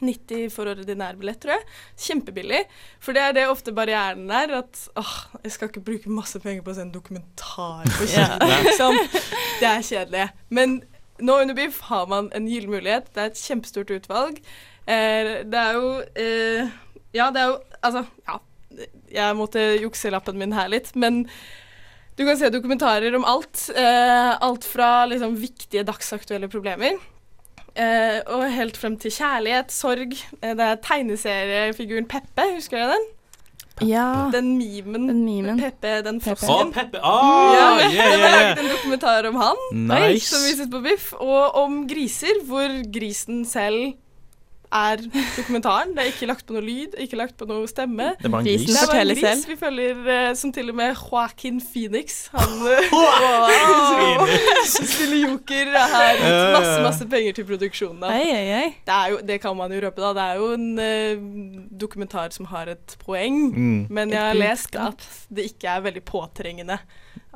[0.00, 1.64] 90 for ordinær billett, tror jeg.
[2.06, 2.62] Kjempebillig.
[3.04, 4.54] For det er det ofte barrieren er.
[4.62, 5.10] at åh,
[5.44, 8.30] jeg skal ikke bruke masse penger på å se en dokumentar på Ja.
[8.38, 8.96] kino, liksom.
[9.60, 10.30] Det er kjedelig.
[10.48, 10.78] Men
[11.20, 13.10] nå under Biff har man en gyllen mulighet.
[13.14, 14.40] Det er et kjempestort utvalg.
[14.86, 16.70] Eh, det er jo eh,
[17.14, 18.40] Ja, det er jo Altså, ja.
[19.10, 21.24] Jeg måtte jukse lappen min her litt, men
[22.16, 23.70] du kan se dokumentarer om alt.
[23.74, 26.98] Eh, alt fra liksom viktige dagsaktuelle problemer
[27.74, 30.14] eh, og helt frem til kjærlighet, sorg.
[30.40, 33.08] Eh, det er tegneseriefiguren Peppe, husker dere den?
[33.86, 34.28] Ja.
[34.32, 35.06] Den memen.
[35.08, 35.60] Den memen.
[35.60, 36.48] Peppe, den frosken.
[36.50, 36.72] Å.
[36.74, 37.00] Peppe!
[37.02, 38.32] Ah, Ja, yeah, yeah, yeah.
[38.34, 39.56] laget en dokumentar om han,
[40.20, 43.94] som vi vises på Biff, og om griser, hvor grisen selv
[44.72, 45.02] er
[45.36, 45.94] dokumentaren.
[45.94, 48.12] Det er ikke lagt på noe lyd, ikke lagt på noe stemme.
[48.20, 48.66] Det er bare en gris.
[48.68, 52.54] Det er bare en gris vi følger, uh, som til og med Joaquin Phoenix, han
[52.66, 52.78] uh,
[54.70, 58.00] spiller joker, har gitt masse, masse penger til produksjonen.
[58.04, 58.12] da.
[58.14, 58.48] ei, ei.
[58.60, 58.68] oi.
[58.86, 60.12] Det, er jo, det kan man jo røpe, da.
[60.16, 63.40] Det er jo en uh, dokumentar som har et poeng.
[63.50, 63.80] Mm.
[63.90, 66.78] Men jeg har lest at det ikke er veldig påtrengende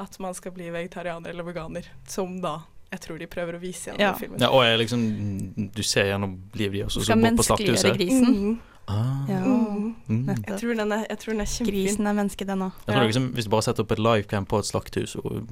[0.00, 2.60] at man skal bli vegetarianer eller veganer, som da
[2.94, 4.12] jeg tror de prøver å vise gjennom Ja.
[4.18, 4.40] filmen.
[4.40, 7.98] Ja, og jeg liksom Du ser gjennom livet deres, og så bort på slakthuset.
[7.98, 8.30] grisen.
[8.34, 8.54] Mhm.
[8.86, 9.38] Ah, Ja.
[9.40, 9.94] Mhm.
[10.10, 10.26] mm.
[10.46, 11.72] Jeg tror den er, jeg tror den er kjempefin.
[11.72, 12.72] Grisen er menneske, den òg.
[12.86, 13.00] Ja.
[13.06, 15.46] liksom, Hvis du bare setter opp et livecam på et slakthus og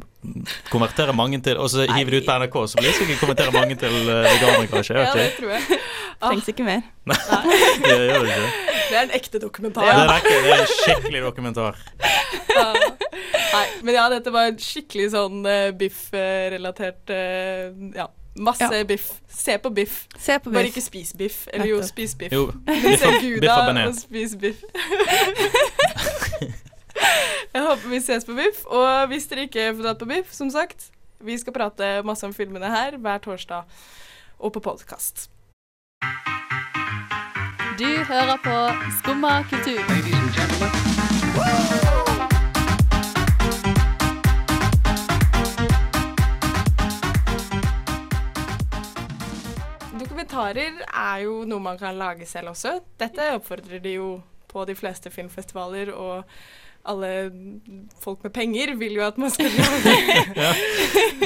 [0.70, 3.52] konverterer mange til Og så hiver du ut på NRK, så blir det sikkert konvertere
[3.56, 4.94] mange til uh, veganere, kanskje.
[5.00, 5.80] Ja, det tror jeg.
[6.20, 6.82] Ah, Trengs ikke mer.
[7.06, 7.16] Nei,
[7.88, 8.71] Det gjør det ikke.
[8.92, 9.88] Det er en ekte dokumentar.
[9.88, 11.78] Det er ikke, det er en skikkelig dokumentar.
[12.52, 12.66] Ja.
[13.52, 17.10] Nei, men ja, dette var en skikkelig sånn uh, biff-relatert
[17.96, 18.06] Ja,
[18.40, 18.84] masse Ja.
[18.88, 19.10] biff.
[19.32, 20.06] Se på biff.
[20.20, 20.72] Se på Bare biff.
[20.76, 21.38] ikke spis biff.
[21.52, 22.32] Eller jo, spis biff.
[22.32, 23.88] Jo, biff se og- Guda biff og benet.
[23.88, 24.62] og spis biff.
[27.52, 28.62] Jeg håper vi ses på biff.
[28.68, 30.90] Og hvis dere ikke får dratt på biff, som sagt,
[31.22, 33.64] vi skal prate masse om filmene her hver torsdag
[34.42, 35.28] og på podkast.
[37.78, 38.56] Du hører på
[38.98, 40.92] Skumma kultur.
[50.00, 52.78] Dokumentarer er jo noe man kan lage selv også.
[53.00, 54.10] Dette oppfordrer de jo
[54.52, 56.24] på de fleste filmfestivaler og
[56.88, 57.10] alle
[58.02, 60.48] folk med penger vil jo at man skal lage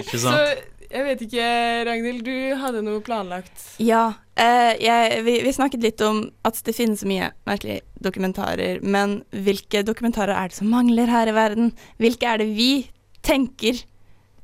[0.03, 0.67] Ikke Så sant?
[0.91, 1.47] Jeg vet ikke,
[1.89, 3.65] Ragnhild, du hadde noe planlagt.
[3.83, 4.15] Ja.
[4.39, 9.83] eh, jeg, vi, vi snakket litt om at det finnes mye merkelige dokumentarer, men hvilke
[9.87, 11.73] dokumentarer er det som mangler her i verden?
[12.03, 12.71] Hvilke er det vi
[13.27, 13.83] tenker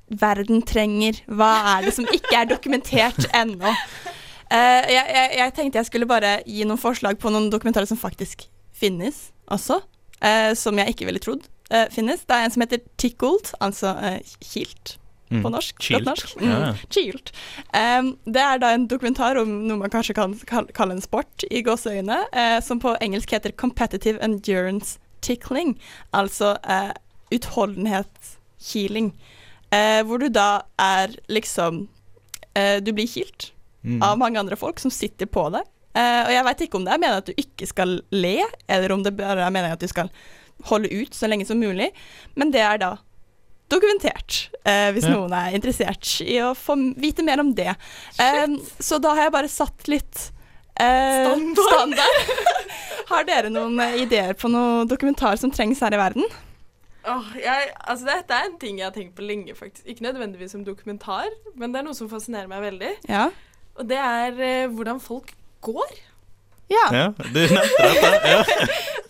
[0.09, 1.23] verden trenger?
[1.31, 3.73] Hva er det som ikke er dokumentert ennå?
[4.53, 8.01] Eh, jeg, jeg, jeg tenkte jeg skulle bare gi noen forslag på noen dokumentarer som
[8.01, 8.45] faktisk
[8.77, 9.79] finnes også,
[10.21, 12.25] eh, som jeg ikke ville trodd eh, finnes.
[12.27, 14.99] Det er en som heter Tickled, altså eh, kilt.
[15.41, 15.79] På norsk.
[15.95, 16.35] Godt norsk.
[16.43, 16.59] Ja.
[16.73, 16.81] Mm.
[16.93, 17.33] Kilt.
[17.73, 20.35] Um, det er da en dokumentar om noe man kanskje kan
[20.77, 25.77] kalle en sport, i gåseøyne, uh, som på engelsk heter Competitive Endurance Tickling,
[26.13, 26.93] altså uh,
[27.33, 29.13] utholdenhetskiling.
[29.73, 31.89] Uh, hvor du da er liksom
[32.85, 34.03] Du blir kilt Mm.
[34.03, 35.65] av mange andre folk som sitter på deg.
[35.97, 39.03] Og jeg veit ikke om det er meningen at du ikke skal le, eller om
[39.03, 40.11] det bare er meningen at du skal
[40.69, 41.89] holde ut så lenge som mulig,
[42.37, 42.91] men det er da
[43.71, 45.15] dokumentert, eh, hvis Ja.
[45.17, 47.75] noen er interessert i å få vite mer om det.
[48.19, 50.31] Um, så da har jeg bare satt litt
[50.77, 51.67] eh, Standard.
[51.69, 52.33] standard.
[53.13, 56.25] har dere noen eh, ideer på noe dokumentar som trengs her i verden?
[57.05, 59.87] Oh, jeg, altså Dette er en ting jeg har tenkt på lenge, faktisk.
[59.91, 61.27] Ikke nødvendigvis som dokumentar,
[61.59, 62.93] men det er noe som fascinerer meg veldig.
[63.11, 63.25] Ja.
[63.75, 65.33] Og det er eh, hvordan folk
[65.67, 65.97] går.
[66.71, 66.85] Ja.
[66.95, 68.31] Ja, du nevnte dette.
[68.31, 68.45] Ja.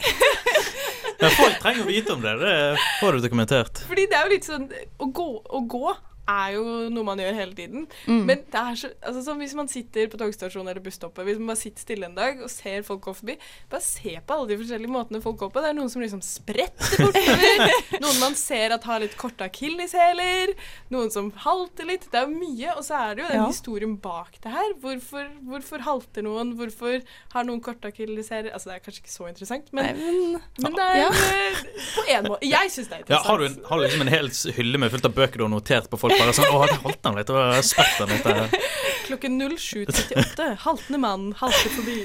[1.23, 2.33] ja, folk trenger å vite om det.
[2.43, 2.55] Det
[3.01, 3.83] får du dokumentert.
[3.89, 5.93] Fordi det er jo litt sånn Å gå, å gå
[6.29, 6.63] er jo
[6.95, 7.87] noe man gjør hele tiden.
[8.07, 8.21] Mm.
[8.29, 11.51] Men det er så altså sånn Hvis man sitter på togstasjonen eller busstoppet, hvis man
[11.53, 13.37] bare sitter stille en dag og ser folk gå forbi,
[13.73, 15.61] bare se på alle de forskjellige måtene folk går på.
[15.65, 17.75] Det er noen som liksom spretter bortover.
[18.05, 20.53] noen man ser at har litt korte akilleshæler.
[20.95, 22.07] Noen som halter litt.
[22.13, 22.77] Det er jo mye.
[22.77, 23.47] Og så er det jo den Ja.
[23.51, 24.75] historien bak det her.
[24.83, 26.55] Hvorfor, hvorfor halter noen?
[26.59, 27.01] Hvorfor
[27.35, 28.53] har noen korte akilleshæler?
[28.53, 31.09] Altså, det er kanskje ikke så interessant, men, Nei, men men det er Ja.
[31.11, 31.63] eh,
[31.97, 33.27] på en måte Jeg syns det er Ja, interessant.
[33.27, 35.53] har, du en, har du liksom en hel hylle med fullt av bøker du har
[35.53, 36.12] notert på folk?
[36.19, 38.55] Bare sånn, å, det holdt han litt, og spett han litt der.
[39.09, 40.49] Klokken 07.38.
[40.63, 41.99] Haltende mann halter forbi.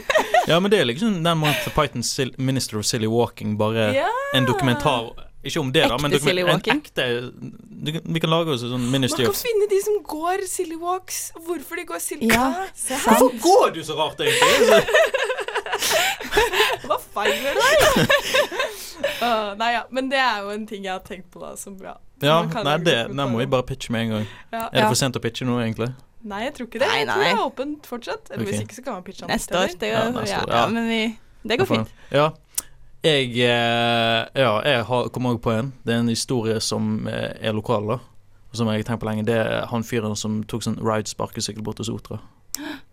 [0.49, 4.09] Ja, men det er liksom den Monty Python Sil Minister of Silly Walking, bare Ja.
[4.33, 5.11] en dokumentar.
[5.47, 6.81] Ikke om det, da, men Silly Walking?
[6.81, 10.75] ekte du, Vi kan lage oss en sånn Man kan finne de som går silly
[10.81, 11.31] walks.
[11.45, 14.81] Hvorfor de går silly Ja, Hvorfor går du så rart, egentlig?
[16.87, 17.77] hva feiler deg?
[19.21, 21.75] Uh, nei, ja, men det er jo en ting jeg har tenkt på da, som
[21.77, 21.95] bra.
[22.21, 23.29] Ja, nei, det dokumentarer.
[23.31, 24.27] må vi bare pitche med en gang.
[24.51, 24.63] Ja.
[24.71, 25.91] Er det for sent å pitche nå, egentlig?
[26.27, 26.87] Nei, jeg tror ikke det.
[26.87, 27.05] Nei, nei.
[27.05, 28.31] Jeg tror det er åpent fortsatt.
[28.31, 29.67] Eller hvis ikke, så kan man pitche neste år.
[29.79, 30.67] Det, Ja, ja, neste ja, år, ja.
[30.73, 31.01] men vi,
[31.47, 31.93] det går fint.
[32.11, 32.29] Ja.
[33.03, 35.73] Jeg, eh, ja, jeg har- kom også på en.
[35.85, 37.97] Det er en historie som eh, er lokal, da.
[38.53, 39.25] Som jeg har tenkt på lenge.
[39.25, 42.19] Det er han fyren som tok sånn ride-sparkesykkel bort hos Sotra.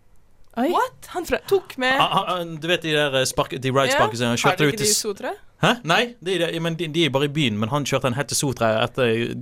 [0.55, 0.69] Oi.
[0.71, 1.09] What?
[1.11, 4.29] Han tok med Ah, ah, ah, Du vet de der sparke, de ride-sparkesyklene?
[4.29, 5.33] Han Har kjørte ut til Sotra?
[5.63, 5.73] Hæ?
[5.83, 7.57] Nei, de, de, men de, de er bare i byen.
[7.59, 9.33] Men han kjørte en helt til Sotra etter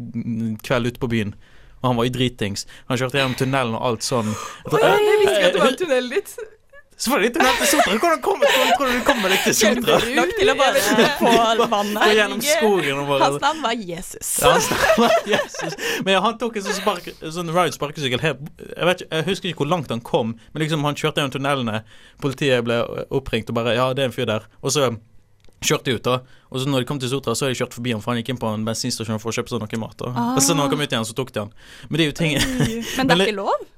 [0.66, 1.36] kveld ute på byen.
[1.84, 2.66] Og han var jo dritings.
[2.90, 4.34] Han kjørte gjennom tunnelen og alt sånn.
[4.72, 6.52] Oi, jeg visste ikke at det var
[7.04, 7.34] tunnelen ditt.
[7.34, 7.98] Selvfølgelig tunnel til Sotra!
[8.04, 10.00] Hvordan kom, hvordan tror du du kommer deg til Sotra?
[10.18, 10.84] Nok til å bare
[11.20, 12.02] få vannet.
[12.04, 14.34] Gå gjennom skogen og bare Hans navn var Jesus.
[14.42, 15.78] Ja, hans navn var Jesus.
[16.04, 19.28] Men ja, han tok en sånn, spark, sånn ride sparkesykkel helt jeg, vet ikke, jeg
[19.30, 21.82] husker ikke hvor langt han kom, men liksom han kjørte gjennom tunnelene.
[22.24, 24.48] Politiet ble oppringt og bare Ja, det er en fyr der.
[24.64, 24.92] Og så
[25.64, 26.40] kjørte de ut, da.
[26.52, 28.20] Og så når de kom til Sotra, så hadde de kjørt forbi han, for han
[28.22, 29.96] gikk inn på en bensinstasjon for å kjøpe seg noe mat.
[30.00, 30.12] Da.
[30.12, 30.34] Ah.
[30.36, 31.54] Og så når han kom ut igjen, så tok de han.
[31.90, 32.36] Men det er jo ting
[32.98, 33.70] Men det er ikke lov?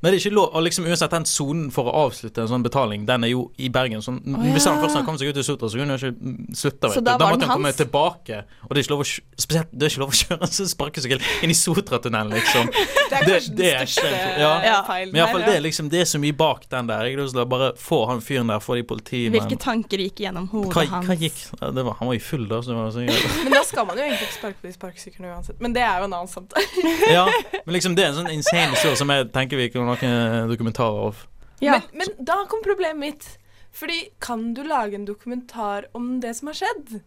[0.00, 0.46] Nei, det er ikke lov.
[0.56, 3.68] Og liksom uansett den sonen for å avslutte en sånn betaling, den er jo i
[3.72, 4.00] Bergen.
[4.04, 4.38] Sånn, ja.
[4.54, 6.88] Hvis han først kommet seg ut i Sotra, så kunne han ikke mm, slutta.
[6.94, 7.00] Du.
[7.04, 8.38] da Da måtte han komme tilbake.
[8.64, 9.08] Og det er ikke lov å,
[9.44, 12.70] spesielt, det er ikke lov å kjøre en sånn sparkesykkel inn i Sotratunnelen, liksom.
[13.10, 14.50] Det er Det- kanskje det den største ja.
[14.62, 14.74] Ja.
[14.86, 17.08] feilen Men iallfall det liksom Det er så mye bak den der.
[17.10, 20.76] Jeg vil bare få han fyren der, få de politimenn Hvilke tanker gikk gjennom hodet
[20.76, 21.08] hva, hans?
[21.10, 22.60] hva gikk det var, Han var jo full, da.
[22.62, 23.04] Så det var så
[23.44, 25.58] Men da skal man jo egentlig ikke sparke på de sparkesyklene uansett.
[25.60, 26.94] Men det er jo en annen samtale.
[27.10, 27.26] Ja,
[27.64, 31.06] men liksom det er en sånn insane historie som jeg tenker vi kan lage dokumentarer
[31.08, 31.22] av.
[31.60, 31.72] Ja.
[31.72, 33.28] Men, men da kom problemet mitt.
[33.72, 37.00] Fordi kan du lage en dokumentar om det som har skjedd?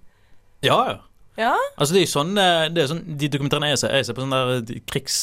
[0.64, 1.00] Ja, ja.
[1.38, 1.54] Ja?
[1.78, 4.14] Altså, det er jo sånn, eh, det er sånn De dokumentarene jeg ser, jeg ser
[4.14, 5.16] på sånn der de krigs...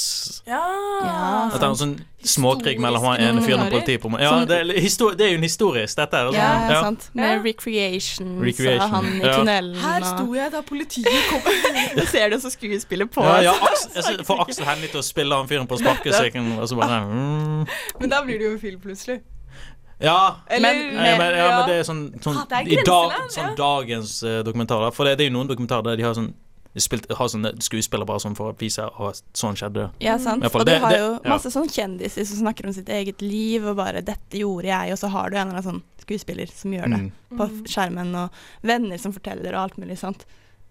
[0.48, 0.58] Ja.
[1.04, 1.92] Ja, At det er en sånn
[2.26, 4.02] småkrig mellom han ene fyren og politiet.
[4.02, 6.32] på Ja, Sånn- det er, histori det er jo en historisk, dette her.
[6.34, 6.72] Ja, Altså.
[6.74, 7.08] ja, sant.
[7.14, 9.36] Med recreation, Recreation, så han i ja.
[9.38, 11.40] tunnelen Her sto jeg da politiet kom.
[12.00, 13.24] Du ser det som skuespiller på.
[13.24, 13.54] Ja,
[13.94, 17.66] jeg får Aksel Hennie til å spille han fyren på sparkesykkelen, og så bare mm.
[18.00, 19.20] Men da blir det jo en film plutselig.
[20.00, 20.36] Ja.
[20.48, 23.50] Eller Men- Nei, men, ja, men det er sånn, sånn, det er i dag, sånn
[23.50, 23.54] ja.
[23.54, 24.92] dagens uh, dokumentarer.
[24.96, 26.32] For det, det er jo noen dokumentarer der de har sånn
[26.72, 29.88] de spilt, har sånne skuespillere bare sånn for å vise at sånn skjedde.
[30.00, 30.44] Ja, sant.
[30.52, 31.30] Fall Og du det- har det- jo ja.
[31.32, 34.98] masse sånn kjendiser som snakker om sitt eget liv, og bare 'dette gjorde jeg', og
[34.98, 37.12] så har du en eller annen sånn skuespiller som gjør det Mm.
[37.36, 38.30] på skjermen, og
[38.62, 40.24] venner som forteller, og alt mulig sånt.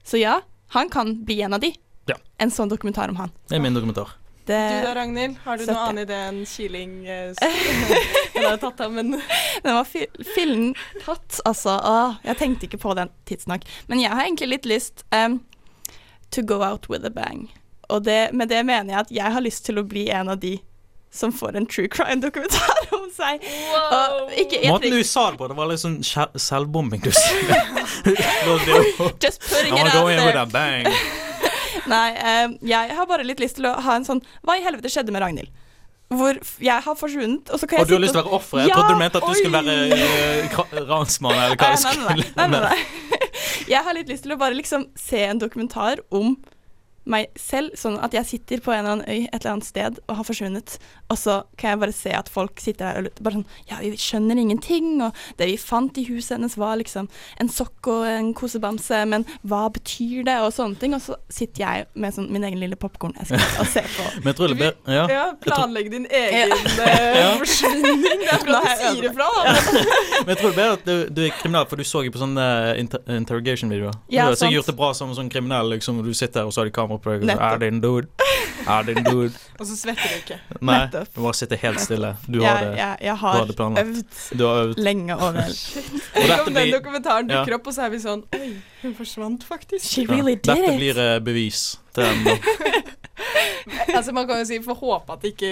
[0.06, 0.40] Så ja,
[0.70, 1.76] han kan bli en av de.
[2.08, 2.16] Ja.
[2.40, 3.32] En sånn dokumentar om han.
[3.50, 4.08] Det er min dokumentar.
[4.50, 5.36] Du da, Ragnhild?
[5.44, 6.94] Har du noen noe annet idé enn kiling?
[7.06, 7.36] Jeg
[8.48, 9.14] har tatt av, men
[9.66, 10.72] den var fi fillen
[11.04, 11.76] tatt, altså.
[11.86, 13.68] Åh, jeg tenkte ikke på den tidsnok.
[13.92, 15.38] Men jeg har egentlig litt lyst um,
[16.34, 17.46] to go out with a bang.
[17.94, 20.42] Og det, med det mener jeg at jeg har lyst til å bli en av
[20.42, 20.58] de
[21.14, 23.46] som får en true crime-dokumentar om seg.
[23.94, 27.02] Og ikke, jeg Måten du sa det på, det var litt sånn selvbombing.
[27.06, 27.66] Du sier.
[29.24, 31.29] Just putting it out there.
[31.88, 34.92] Nei, eh, jeg har bare litt lyst til å ha en sånn Hva i helvete
[34.92, 35.50] skjedde med Ragnhild?
[36.10, 38.38] Hvor jeg har forsvunnet, og så kan Og jeg du har lyst til å være
[38.40, 38.64] offeret?
[38.66, 42.30] Jeg Ja, trodde du mente at du skulle være eh, ransmann, eller hva nei, nei,
[42.36, 43.20] nei, nei, nei.
[43.74, 46.34] Jeg har litt lyst til å bare liksom se en dokumentar om
[47.10, 50.00] meg selv, sånn at jeg sitter på en eller annen øy et eller annet sted
[50.04, 50.76] og har forsvunnet,
[51.10, 53.92] og så kan jeg bare se at folk sitter der og bare sånn Ja, vi
[54.00, 57.08] skjønner ingenting, og det vi fant i huset hennes var liksom
[57.42, 61.64] en sokk og en kosebamse, men hva betyr det, og sånne ting, og så sitter
[61.66, 64.06] jeg med sånn min egen lille popkorneske og ser på.
[64.20, 65.06] Men jeg tror det ja.
[65.10, 66.54] ja, planlegg din egen
[66.86, 67.30] eh, Ja.
[67.42, 68.06] forsvinning.
[68.06, 69.30] Det er bra du sier ifra.
[69.36, 69.56] Da.
[70.26, 72.14] Men jeg tror det er bedre at du, du er kriminell, for du så jo
[72.14, 73.98] på sånne eh, inter interrogation-videoer.
[74.14, 76.54] Ja, du har sikkert gjort det bra som sånn kriminell, liksom, du sitter her og
[76.56, 78.30] så har de kamera på deg, og så er det en dude?
[78.70, 79.34] Er det en dude?
[79.60, 80.38] Og så svetter du ikke.
[80.62, 80.99] Nei, Nettopp.
[81.16, 82.16] Du bare sitter helt stille.
[82.28, 82.78] Du har det.
[82.78, 83.88] jeg, jeg Du har har det planlagt.
[83.88, 84.80] øvd Du har øvd.
[84.90, 85.52] lenge og vel.
[85.52, 87.40] Og Tenk dette om den dokumentaren dokumentaren Ja.
[87.44, 88.50] dukker opp, og så er vi sånn Oi,
[88.84, 89.86] hun forsvant faktisk.
[89.86, 90.80] She ja, really did dette it.
[90.80, 92.88] blir eh, bevis til den.
[93.94, 95.50] Altså Man kan jo si får håpe at ikke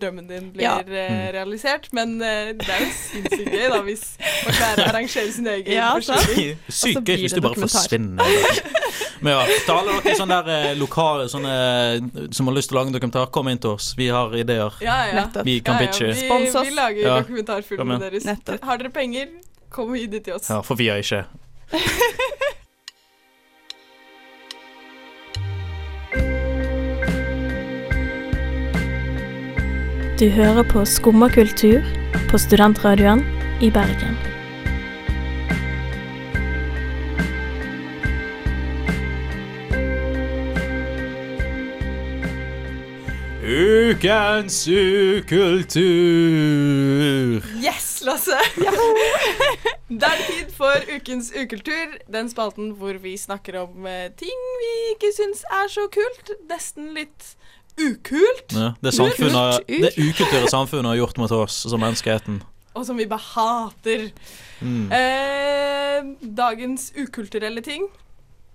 [0.00, 0.78] drømmen din blir Ja.
[0.80, 1.34] Mm.
[1.36, 4.04] realisert, men uh, det er jo sinnssykt gøy da hvis
[4.46, 6.30] man klarer å arrangere sin egen Ja, sant.
[6.72, 8.24] Sykt gøy hvis du bare forsvinner.
[9.20, 11.50] Men ja, til alle dere sånne der eh, lokale sånne,
[12.32, 13.90] som har lyst til å lage en dokumentar, kom inn til oss.
[13.98, 14.78] Vi har ideer.
[14.80, 15.26] Ja, ja.
[15.44, 15.90] Vi kan ja, ja.
[15.90, 16.08] pitche.
[16.16, 17.18] Vi, vi lager Ja.
[17.20, 18.24] dokumentarfilmene deres.
[18.24, 18.64] Nettopp.
[18.64, 19.28] Har dere penger,
[19.68, 20.48] kom og gi det til oss.
[20.48, 21.26] Ja, for vi har ikke.
[30.20, 31.80] Du hører på Skumma kultur
[32.28, 33.22] på studentradioen
[33.64, 34.18] i Bergen.
[43.40, 45.80] Ukens ukultur.
[47.64, 48.36] Yes, Lasse!
[49.88, 51.96] det er tid for ukens ukultur.
[52.12, 56.36] Den spalten hvor vi snakker om eh, ting vi ikke syns er så kult.
[56.52, 57.39] Nesten litt
[57.88, 58.52] ukult.
[58.52, 59.16] Ja, det, ukult.
[59.16, 59.68] Kult, kult.
[59.68, 62.42] det ukulture samfunnet har gjort mot oss som menneskeheten.
[62.74, 64.10] Og som vi bare hater.
[64.60, 64.92] Mm.
[64.92, 67.88] Eh, dagens ukulturelle ting.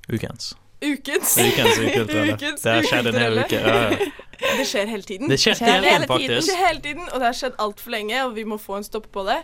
[0.07, 0.53] Ukens.
[0.81, 1.37] Ukens.
[1.47, 2.33] Ukens ukulturelle.
[2.33, 3.59] Ukens Det har skjedd en hel uke.
[3.59, 4.11] Ja, ja.
[4.59, 5.29] Det skjer hele tiden.
[5.31, 6.01] Det skjer skjer hele tiden.
[6.01, 6.47] Det faktisk.
[6.49, 9.07] skjer hele tiden, og det har skjedd altfor lenge, og vi må få en stopp
[9.15, 9.37] på det.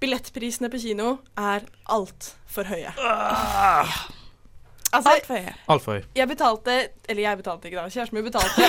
[0.00, 2.94] Billettprisene på kino er altfor høye.
[4.94, 5.54] Altså, Alt for høye.
[5.68, 6.02] Altfor høy.
[6.16, 6.76] jeg betalte
[7.08, 7.88] Eller jeg betalte ikke, da.
[7.90, 8.56] Kjæresten min betalte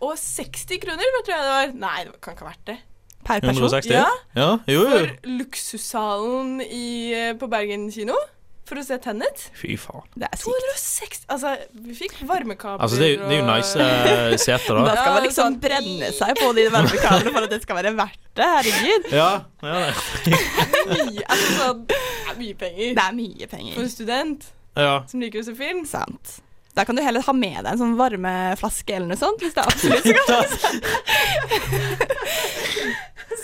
[0.00, 1.72] 260 kroner, hva tror jeg det var.
[1.84, 2.76] Nei, det kan ikke ha vært det.
[3.24, 3.64] Per person.
[3.64, 3.90] 160?
[3.94, 4.06] Ja.
[4.36, 4.88] Ja, jo, jo.
[4.90, 5.06] For
[5.38, 6.86] luksussalen i,
[7.16, 8.16] eh, på Bergen kino.
[8.64, 9.42] For å se Tennet.
[9.60, 10.06] Fy faen.
[10.16, 10.46] Det er sykt.
[10.48, 11.50] 260 Altså,
[11.84, 14.94] vi fikk varmekabler Altså, det, er jo- det er jo nice uh, seter, Da da.
[15.02, 18.20] skal man liksom sånn- brenne seg på de varmekablene for at det skal være verdt
[18.40, 18.48] det.
[18.54, 19.10] Herregud.
[19.12, 19.28] Ja,
[19.68, 20.40] ja, det.
[20.94, 22.94] mye, altså, det er mye penger.
[22.96, 23.74] Det er mye penger.
[23.76, 24.48] For en student
[24.80, 24.94] ja.
[25.12, 25.84] som liker å se film.
[25.88, 26.38] Sant.
[26.74, 29.60] Da kan du heller ha med deg en sånn varmeflaske eller noe sånt, hvis det
[29.62, 30.44] er absolutt skal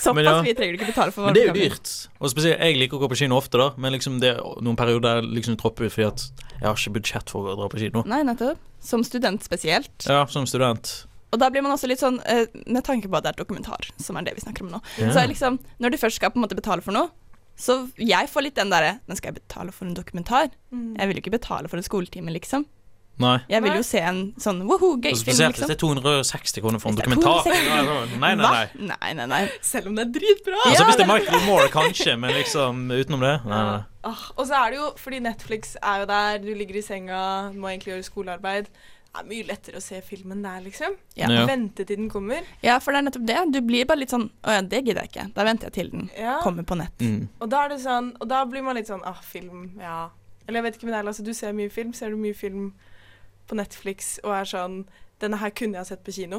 [0.01, 0.43] Såpass ja.
[0.43, 1.89] mye trenger du ikke betale for Men det er jo dyrt.
[2.21, 4.79] Og spesielt, Jeg liker å gå på kino ofte, da men liksom det er noen
[4.79, 6.21] perioder jeg liksom dropper ut fordi at
[6.61, 7.99] jeg har ikke budsjett for å dra på kino.
[8.09, 8.59] Nei, nettopp.
[8.85, 9.99] Som student spesielt.
[10.09, 10.87] Ja, som student.
[11.31, 13.83] Og da blir man også litt sånn, eh, med tanke på at det er dokumentar,
[14.03, 14.81] som er det vi snakker om nå.
[14.99, 15.13] Ja.
[15.15, 17.09] Så liksom, når du først skal på en måte betale for noe,
[17.61, 20.47] så jeg får litt den derre Men skal jeg betale for en dokumentar?
[20.73, 22.65] Jeg vil jo ikke betale for en skoletime, liksom.
[23.21, 23.37] Nei.
[23.53, 25.71] Jeg vil jo se en sånn woho, gøy film, spesielt hvis liksom.
[25.71, 27.43] det er 260 kroner for en dokumentar.
[27.45, 28.91] 260 Ja, sånn, Nei, nei, nei.
[28.93, 29.43] Nei, nei, nei.
[29.65, 30.61] Selv om det er dritbra.
[30.67, 33.81] Altså Hvis det er Michael Moore, kanskje, men liksom utenom det Nei, nei.
[34.09, 37.21] Ah, og så er det jo fordi Netflix er jo der, du ligger i senga,
[37.53, 38.71] du må egentlig gjøre skolearbeid.
[39.11, 40.95] Det er mye lettere å se filmen der, liksom.
[41.19, 41.27] Ja.
[41.35, 41.43] Ja.
[41.51, 42.47] den kommer.
[42.63, 43.39] Ja, for det er nettopp det.
[43.53, 45.25] Du blir bare litt sånn Å ja, det gidder jeg ikke.
[45.35, 46.39] Da venter jeg til den Ja.
[46.45, 46.95] kommer på nett.
[47.03, 47.29] Mm.
[47.41, 50.11] Og da er det sånn Og da blir man litt sånn Ah, film, ja.
[50.47, 51.93] Eller jeg vet ikke med deg, altså, du ser mye film.
[51.93, 52.73] Ser du mye film
[53.51, 54.83] på Netflix og er sånn
[55.21, 56.39] Denne her kunne jeg sett på kino.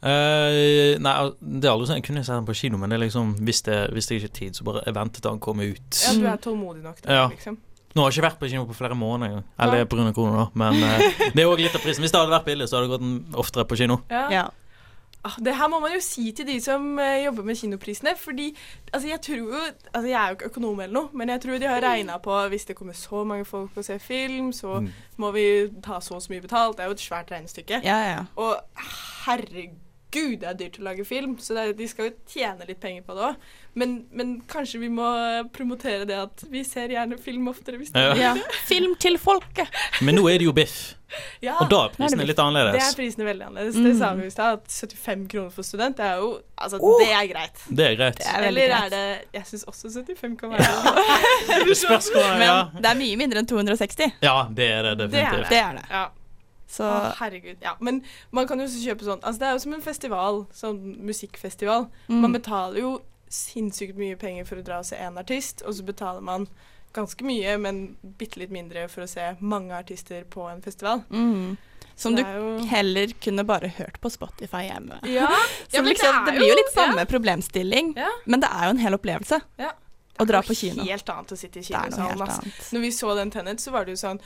[0.00, 3.02] Uh, nei, det er aldri sånn Jeg kunne sett den på kino, men det er
[3.04, 5.68] liksom hvis det, hvis det ikke er tid, så bare jeg venter til han kommer
[5.68, 5.98] ut.
[6.00, 7.26] Ja, du er tålmodig nok til Ja.
[7.30, 7.58] liksom.
[7.90, 9.42] Nå har jeg ikke vært på kino på flere måneder.
[9.58, 10.12] Eller pga.
[10.14, 10.48] korona, da.
[10.54, 12.04] Men uh, det er òg litt av prisen.
[12.04, 14.00] Hvis det hadde vært billig, så hadde jeg gått oftere på kino.
[14.10, 14.24] Ja.
[14.30, 14.44] Ja.
[15.24, 18.14] Ah, Det her må man jo si til de som eh, jobber med kinoprisene.
[18.16, 18.56] Fordi
[18.92, 19.54] altså, jeg tror jo
[19.94, 22.38] Altså, jeg er jo ikke økonom eller noe, men jeg tror de har regna på
[22.48, 24.88] hvis det kommer så mange folk og ser film, så Mm.
[25.16, 26.76] må vi ta så og så mye betalt.
[26.76, 27.80] Det er jo et svært regnestykke.
[27.84, 28.24] Ja, ja.
[28.36, 28.56] Og
[29.26, 29.76] herregud,
[30.12, 33.02] det er dyrt å lage film, så det er, de skal jo tjene litt penger
[33.06, 33.36] på det òg.
[33.78, 35.06] Men, men kanskje vi må
[35.54, 38.14] promotere det at vi ser gjerne film oftere hvis det Ja.
[38.18, 38.32] ja.
[38.66, 39.68] Film til folket.
[40.02, 40.96] Men nå er det jo biff,
[41.42, 42.74] Ja, og da er prisene litt annerledes.
[42.74, 43.78] det er prisene veldig annerledes.
[43.82, 44.20] Det sa Mm.
[44.20, 46.98] vi i stad, at 75 kroner for student, det er jo Altså, Oh!
[47.00, 47.56] det er greit.
[47.70, 48.18] Det er greit.
[48.18, 48.84] Det er Eller greit.
[48.84, 53.16] er det Jeg syns også 75 kan være Det spørs hva Men det er mye
[53.16, 54.12] mindre enn 260.
[54.22, 55.48] ja, det er det definitivt.
[55.48, 55.84] Det er det.
[55.90, 56.08] Ja.
[56.70, 57.58] Så Å, herregud.
[57.64, 57.74] Ja.
[57.82, 60.82] Men man kan jo også kjøpe sånn Altså, det er jo som en festival, sånn
[61.08, 61.88] musikkfestival.
[62.12, 62.36] Man mm.
[62.38, 62.92] betaler jo
[63.30, 66.46] sinnssykt mye penger for å dra og se én artist, og så betaler man
[66.94, 67.82] ganske mye, men
[68.18, 71.04] bitte litt mindre for å se mange artister på en festival.
[71.10, 71.58] mm.
[72.00, 75.02] Som du er jo heller kunne bare hørt på Spotify hjemme.
[75.04, 75.26] Ja,
[75.68, 76.76] ja men liksom, det, det, blir jo litt ja.
[76.78, 78.08] samme problemstilling, Ja.
[78.24, 79.74] men det er jo en hel opplevelse Ja.
[80.16, 80.78] å dra på kino.
[80.78, 80.94] Det er noe.
[80.94, 82.24] Helt annet å sitte i kinosalen.
[82.24, 82.72] Altså.
[82.72, 84.22] Når vi så den Tenet, så var det jo sånn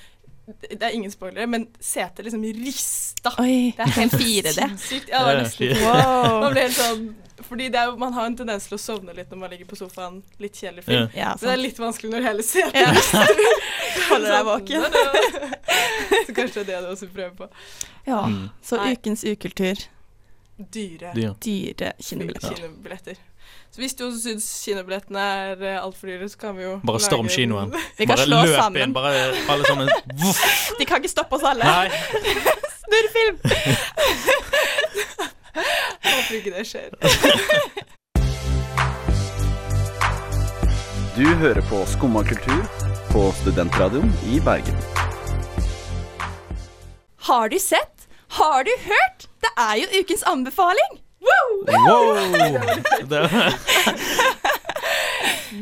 [0.47, 3.31] Det er ingen spoilere, men setet liksom rista.
[3.41, 4.53] Oi, Det er helt 4D.
[4.53, 5.09] sinnssykt.
[5.09, 5.85] Ja, det var nesten fire.
[5.85, 6.41] Wow.
[6.43, 7.05] Man ble helt sånn
[7.45, 9.77] Fordi det er, man har en tendens til å sovne litt når man ligger på
[9.77, 10.21] sofaen.
[10.41, 11.09] Litt kjedelig film.
[11.17, 11.33] Ja.
[11.37, 12.93] Så det er litt vanskelig når hele setet Ja.
[14.11, 14.83] Holder deg Sånn, våken.
[16.27, 17.49] Så kanskje det er det du også prøver på.
[18.07, 18.49] Ja, Mm.
[18.63, 18.93] så Nei.
[18.95, 19.81] ukens ukultur.
[20.59, 21.33] Dyre Dyr.
[21.43, 23.17] Dyre kinobilletter.
[23.75, 27.01] Så hvis du også syns kinobillettene er uh, altfor dyre, så kan vi jo Bare
[27.03, 27.73] storm kinoen.
[27.99, 28.83] Vi kan Bare slå løp sammen.
[28.83, 29.15] inn, bare
[29.51, 29.91] alle sammen.
[30.23, 30.43] Voff.
[30.79, 31.67] De kan ikke stoppe oss alle.
[31.67, 31.89] Nei.
[32.85, 33.37] Snurrfilm!
[36.05, 36.95] Håper ikke det skjer.
[41.15, 42.63] Du hører på Skumma kultur
[43.13, 44.79] på Studentradioen i Bergen.
[47.29, 48.09] Har du sett?
[48.39, 49.29] Har du hørt?
[49.41, 51.04] Det er jo ukens anbefaling!
[51.25, 51.49] Wow!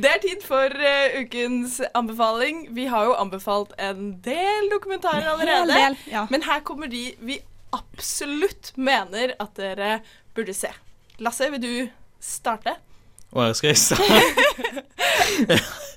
[0.03, 2.67] Det, er tid for uh, ukens anbefaling.
[2.75, 5.73] Vi har jo anbefalt en del dokumentarer allerede.
[5.73, 6.27] Hel del, ja.
[6.31, 7.39] Men her kommer de vi
[7.73, 10.01] absolutt mener at dere
[10.35, 10.73] burde se.
[11.23, 11.75] Lasse, vil du
[12.21, 12.75] starte?
[13.33, 14.23] Å, skal jeg starte?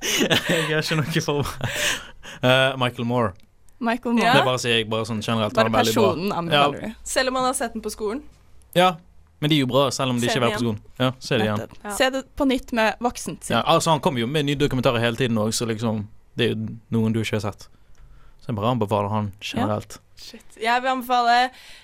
[0.05, 1.55] Jeg har ikke noe for
[2.41, 3.34] Eh, Michael Moore.
[3.78, 4.34] Michael Ja.
[4.34, 5.53] Det bare sier jeg bare sånn generelt.
[5.55, 6.03] Bare han er veldig bra.
[6.11, 6.95] personen anbefaler du.
[7.03, 8.24] Selv om man har sett den på skolen.
[8.76, 8.95] Ja,
[9.45, 10.77] men de er jo bra, selv om de Se ikke er skolen.
[10.97, 11.59] Ja, se det igjen.
[11.83, 11.91] Ja.
[11.93, 13.53] Se det på nytt med voksent sinn.
[13.53, 16.55] Ja, altså Han kommer jo med nye dokumentarer hele tiden òg, så liksom Det er
[16.55, 17.67] jo noen du ikke har sett.
[18.41, 19.99] Så jeg bare anbefaler han generelt.
[20.17, 20.57] Shit.
[20.57, 21.35] Jeg vil anbefale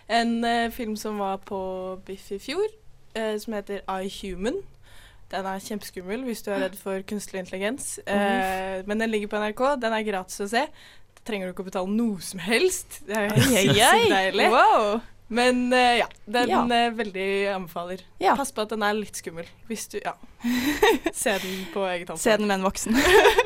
[0.10, 1.62] en uh, film som var på
[2.06, 2.66] Biff i fjor,
[3.14, 4.58] uh, som heter I Human.
[5.32, 8.00] Den er kjempeskummel hvis du er redd for kunstig intelligens.
[8.10, 9.64] Uh, men den ligger på NRK.
[9.86, 10.66] Den er gratis å se.
[10.66, 13.04] Da trenger du ikke å betale noe som helst.
[13.06, 14.50] Det er jo helt deilig.
[14.50, 15.02] Wow.
[15.32, 16.62] Men uh, ja, den Ja.
[16.68, 18.04] Uh, veldig anbefaler.
[18.20, 18.36] Ja.
[18.36, 19.48] Pass på at den er litt skummel.
[19.70, 20.18] Hvis du Ja.
[21.14, 22.24] Se den på eget ansvar.
[22.24, 22.98] Se den med en voksen.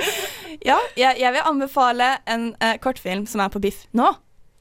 [0.70, 4.14] ja, jeg, jeg vil anbefale en uh, kortfilm som er på Biff nå,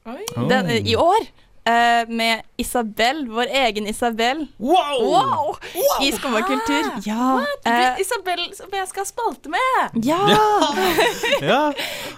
[0.05, 0.21] Oi.
[0.51, 1.25] Den, i år.
[1.69, 4.45] Eh, med Isabel, vår egen Isabel.
[4.57, 5.01] Wow!
[5.01, 5.55] Wow!
[6.05, 6.89] I Skumma kultur.
[7.05, 7.45] Ja.
[7.65, 9.95] eh, Isabel, som jeg skal spalte med!
[10.09, 10.19] ja.
[11.41, 11.61] Ja.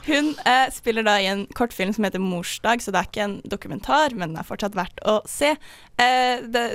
[0.08, 3.38] Hun eh, spiller da i en kortfilm som heter Morsdag, så det er ikke en
[3.50, 5.56] dokumentar, men den er fortsatt verdt å se.
[5.98, 6.68] Eh, det,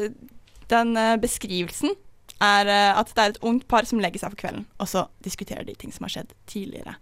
[0.72, 1.94] den eh, beskrivelsen
[2.42, 5.04] er eh, at det er et ungt par som legger seg for kvelden, og så
[5.22, 6.96] diskuterer de ting som har skjedd tidligere.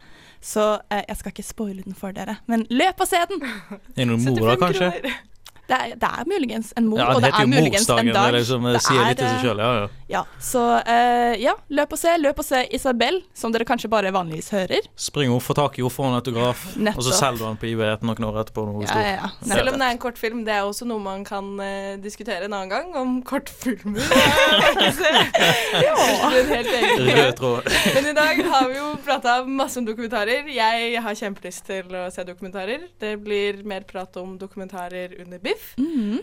[0.44, 3.40] Så eh, jeg skal ikke spoile den for dere, men løp og se den!
[3.44, 4.90] Er det noen mora, 75 kanskje?
[5.00, 5.26] kroner.
[5.70, 8.32] Det er, det er muligens en mor, Ja, og det er muligens en dag.
[8.34, 9.60] liksom, det Det sier er, litt til seg selv.
[9.62, 9.88] Ja, ja.
[10.10, 12.10] Ja, så uh, ja, løp og se.
[12.18, 14.88] Løp og se Isabel, som dere kanskje bare vanligvis hører.
[14.98, 16.64] Spring opp, få tak i henne, få en autograf,
[16.96, 18.64] og så selger du den på etter noen år etterpå.
[18.82, 19.30] Ja, ja, ja.
[19.52, 22.56] Selv om det er en kortfilm, det er også noe man kan uh, diskutere en
[22.58, 24.02] annen gang, om kortfilmer.
[25.86, 25.94] ja.
[26.34, 27.70] Rød tråd.
[27.94, 30.50] Men i dag har vi jo prata masse om dokumentarer.
[30.50, 32.88] Jeg har kjempelyst til å se dokumentarer.
[32.98, 35.59] Det blir mer prat om dokumentarer under Biff.
[35.78, 36.20] Mhm.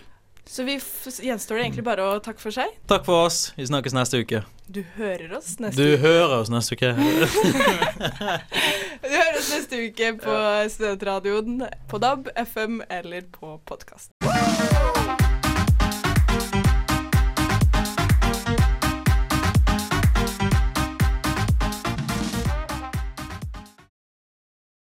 [0.48, 2.70] Så vi gjenstår det egentlig bare å takke for seg.
[2.88, 3.52] Takk for oss.
[3.58, 4.40] Vi snakkes neste uke.
[4.72, 5.98] Du hører oss neste Du uke.
[6.06, 6.94] hører oss neste uke.
[9.04, 10.38] Du hører oss neste uke på
[10.72, 14.16] Studentradioen på DAB, FM eller på podkast.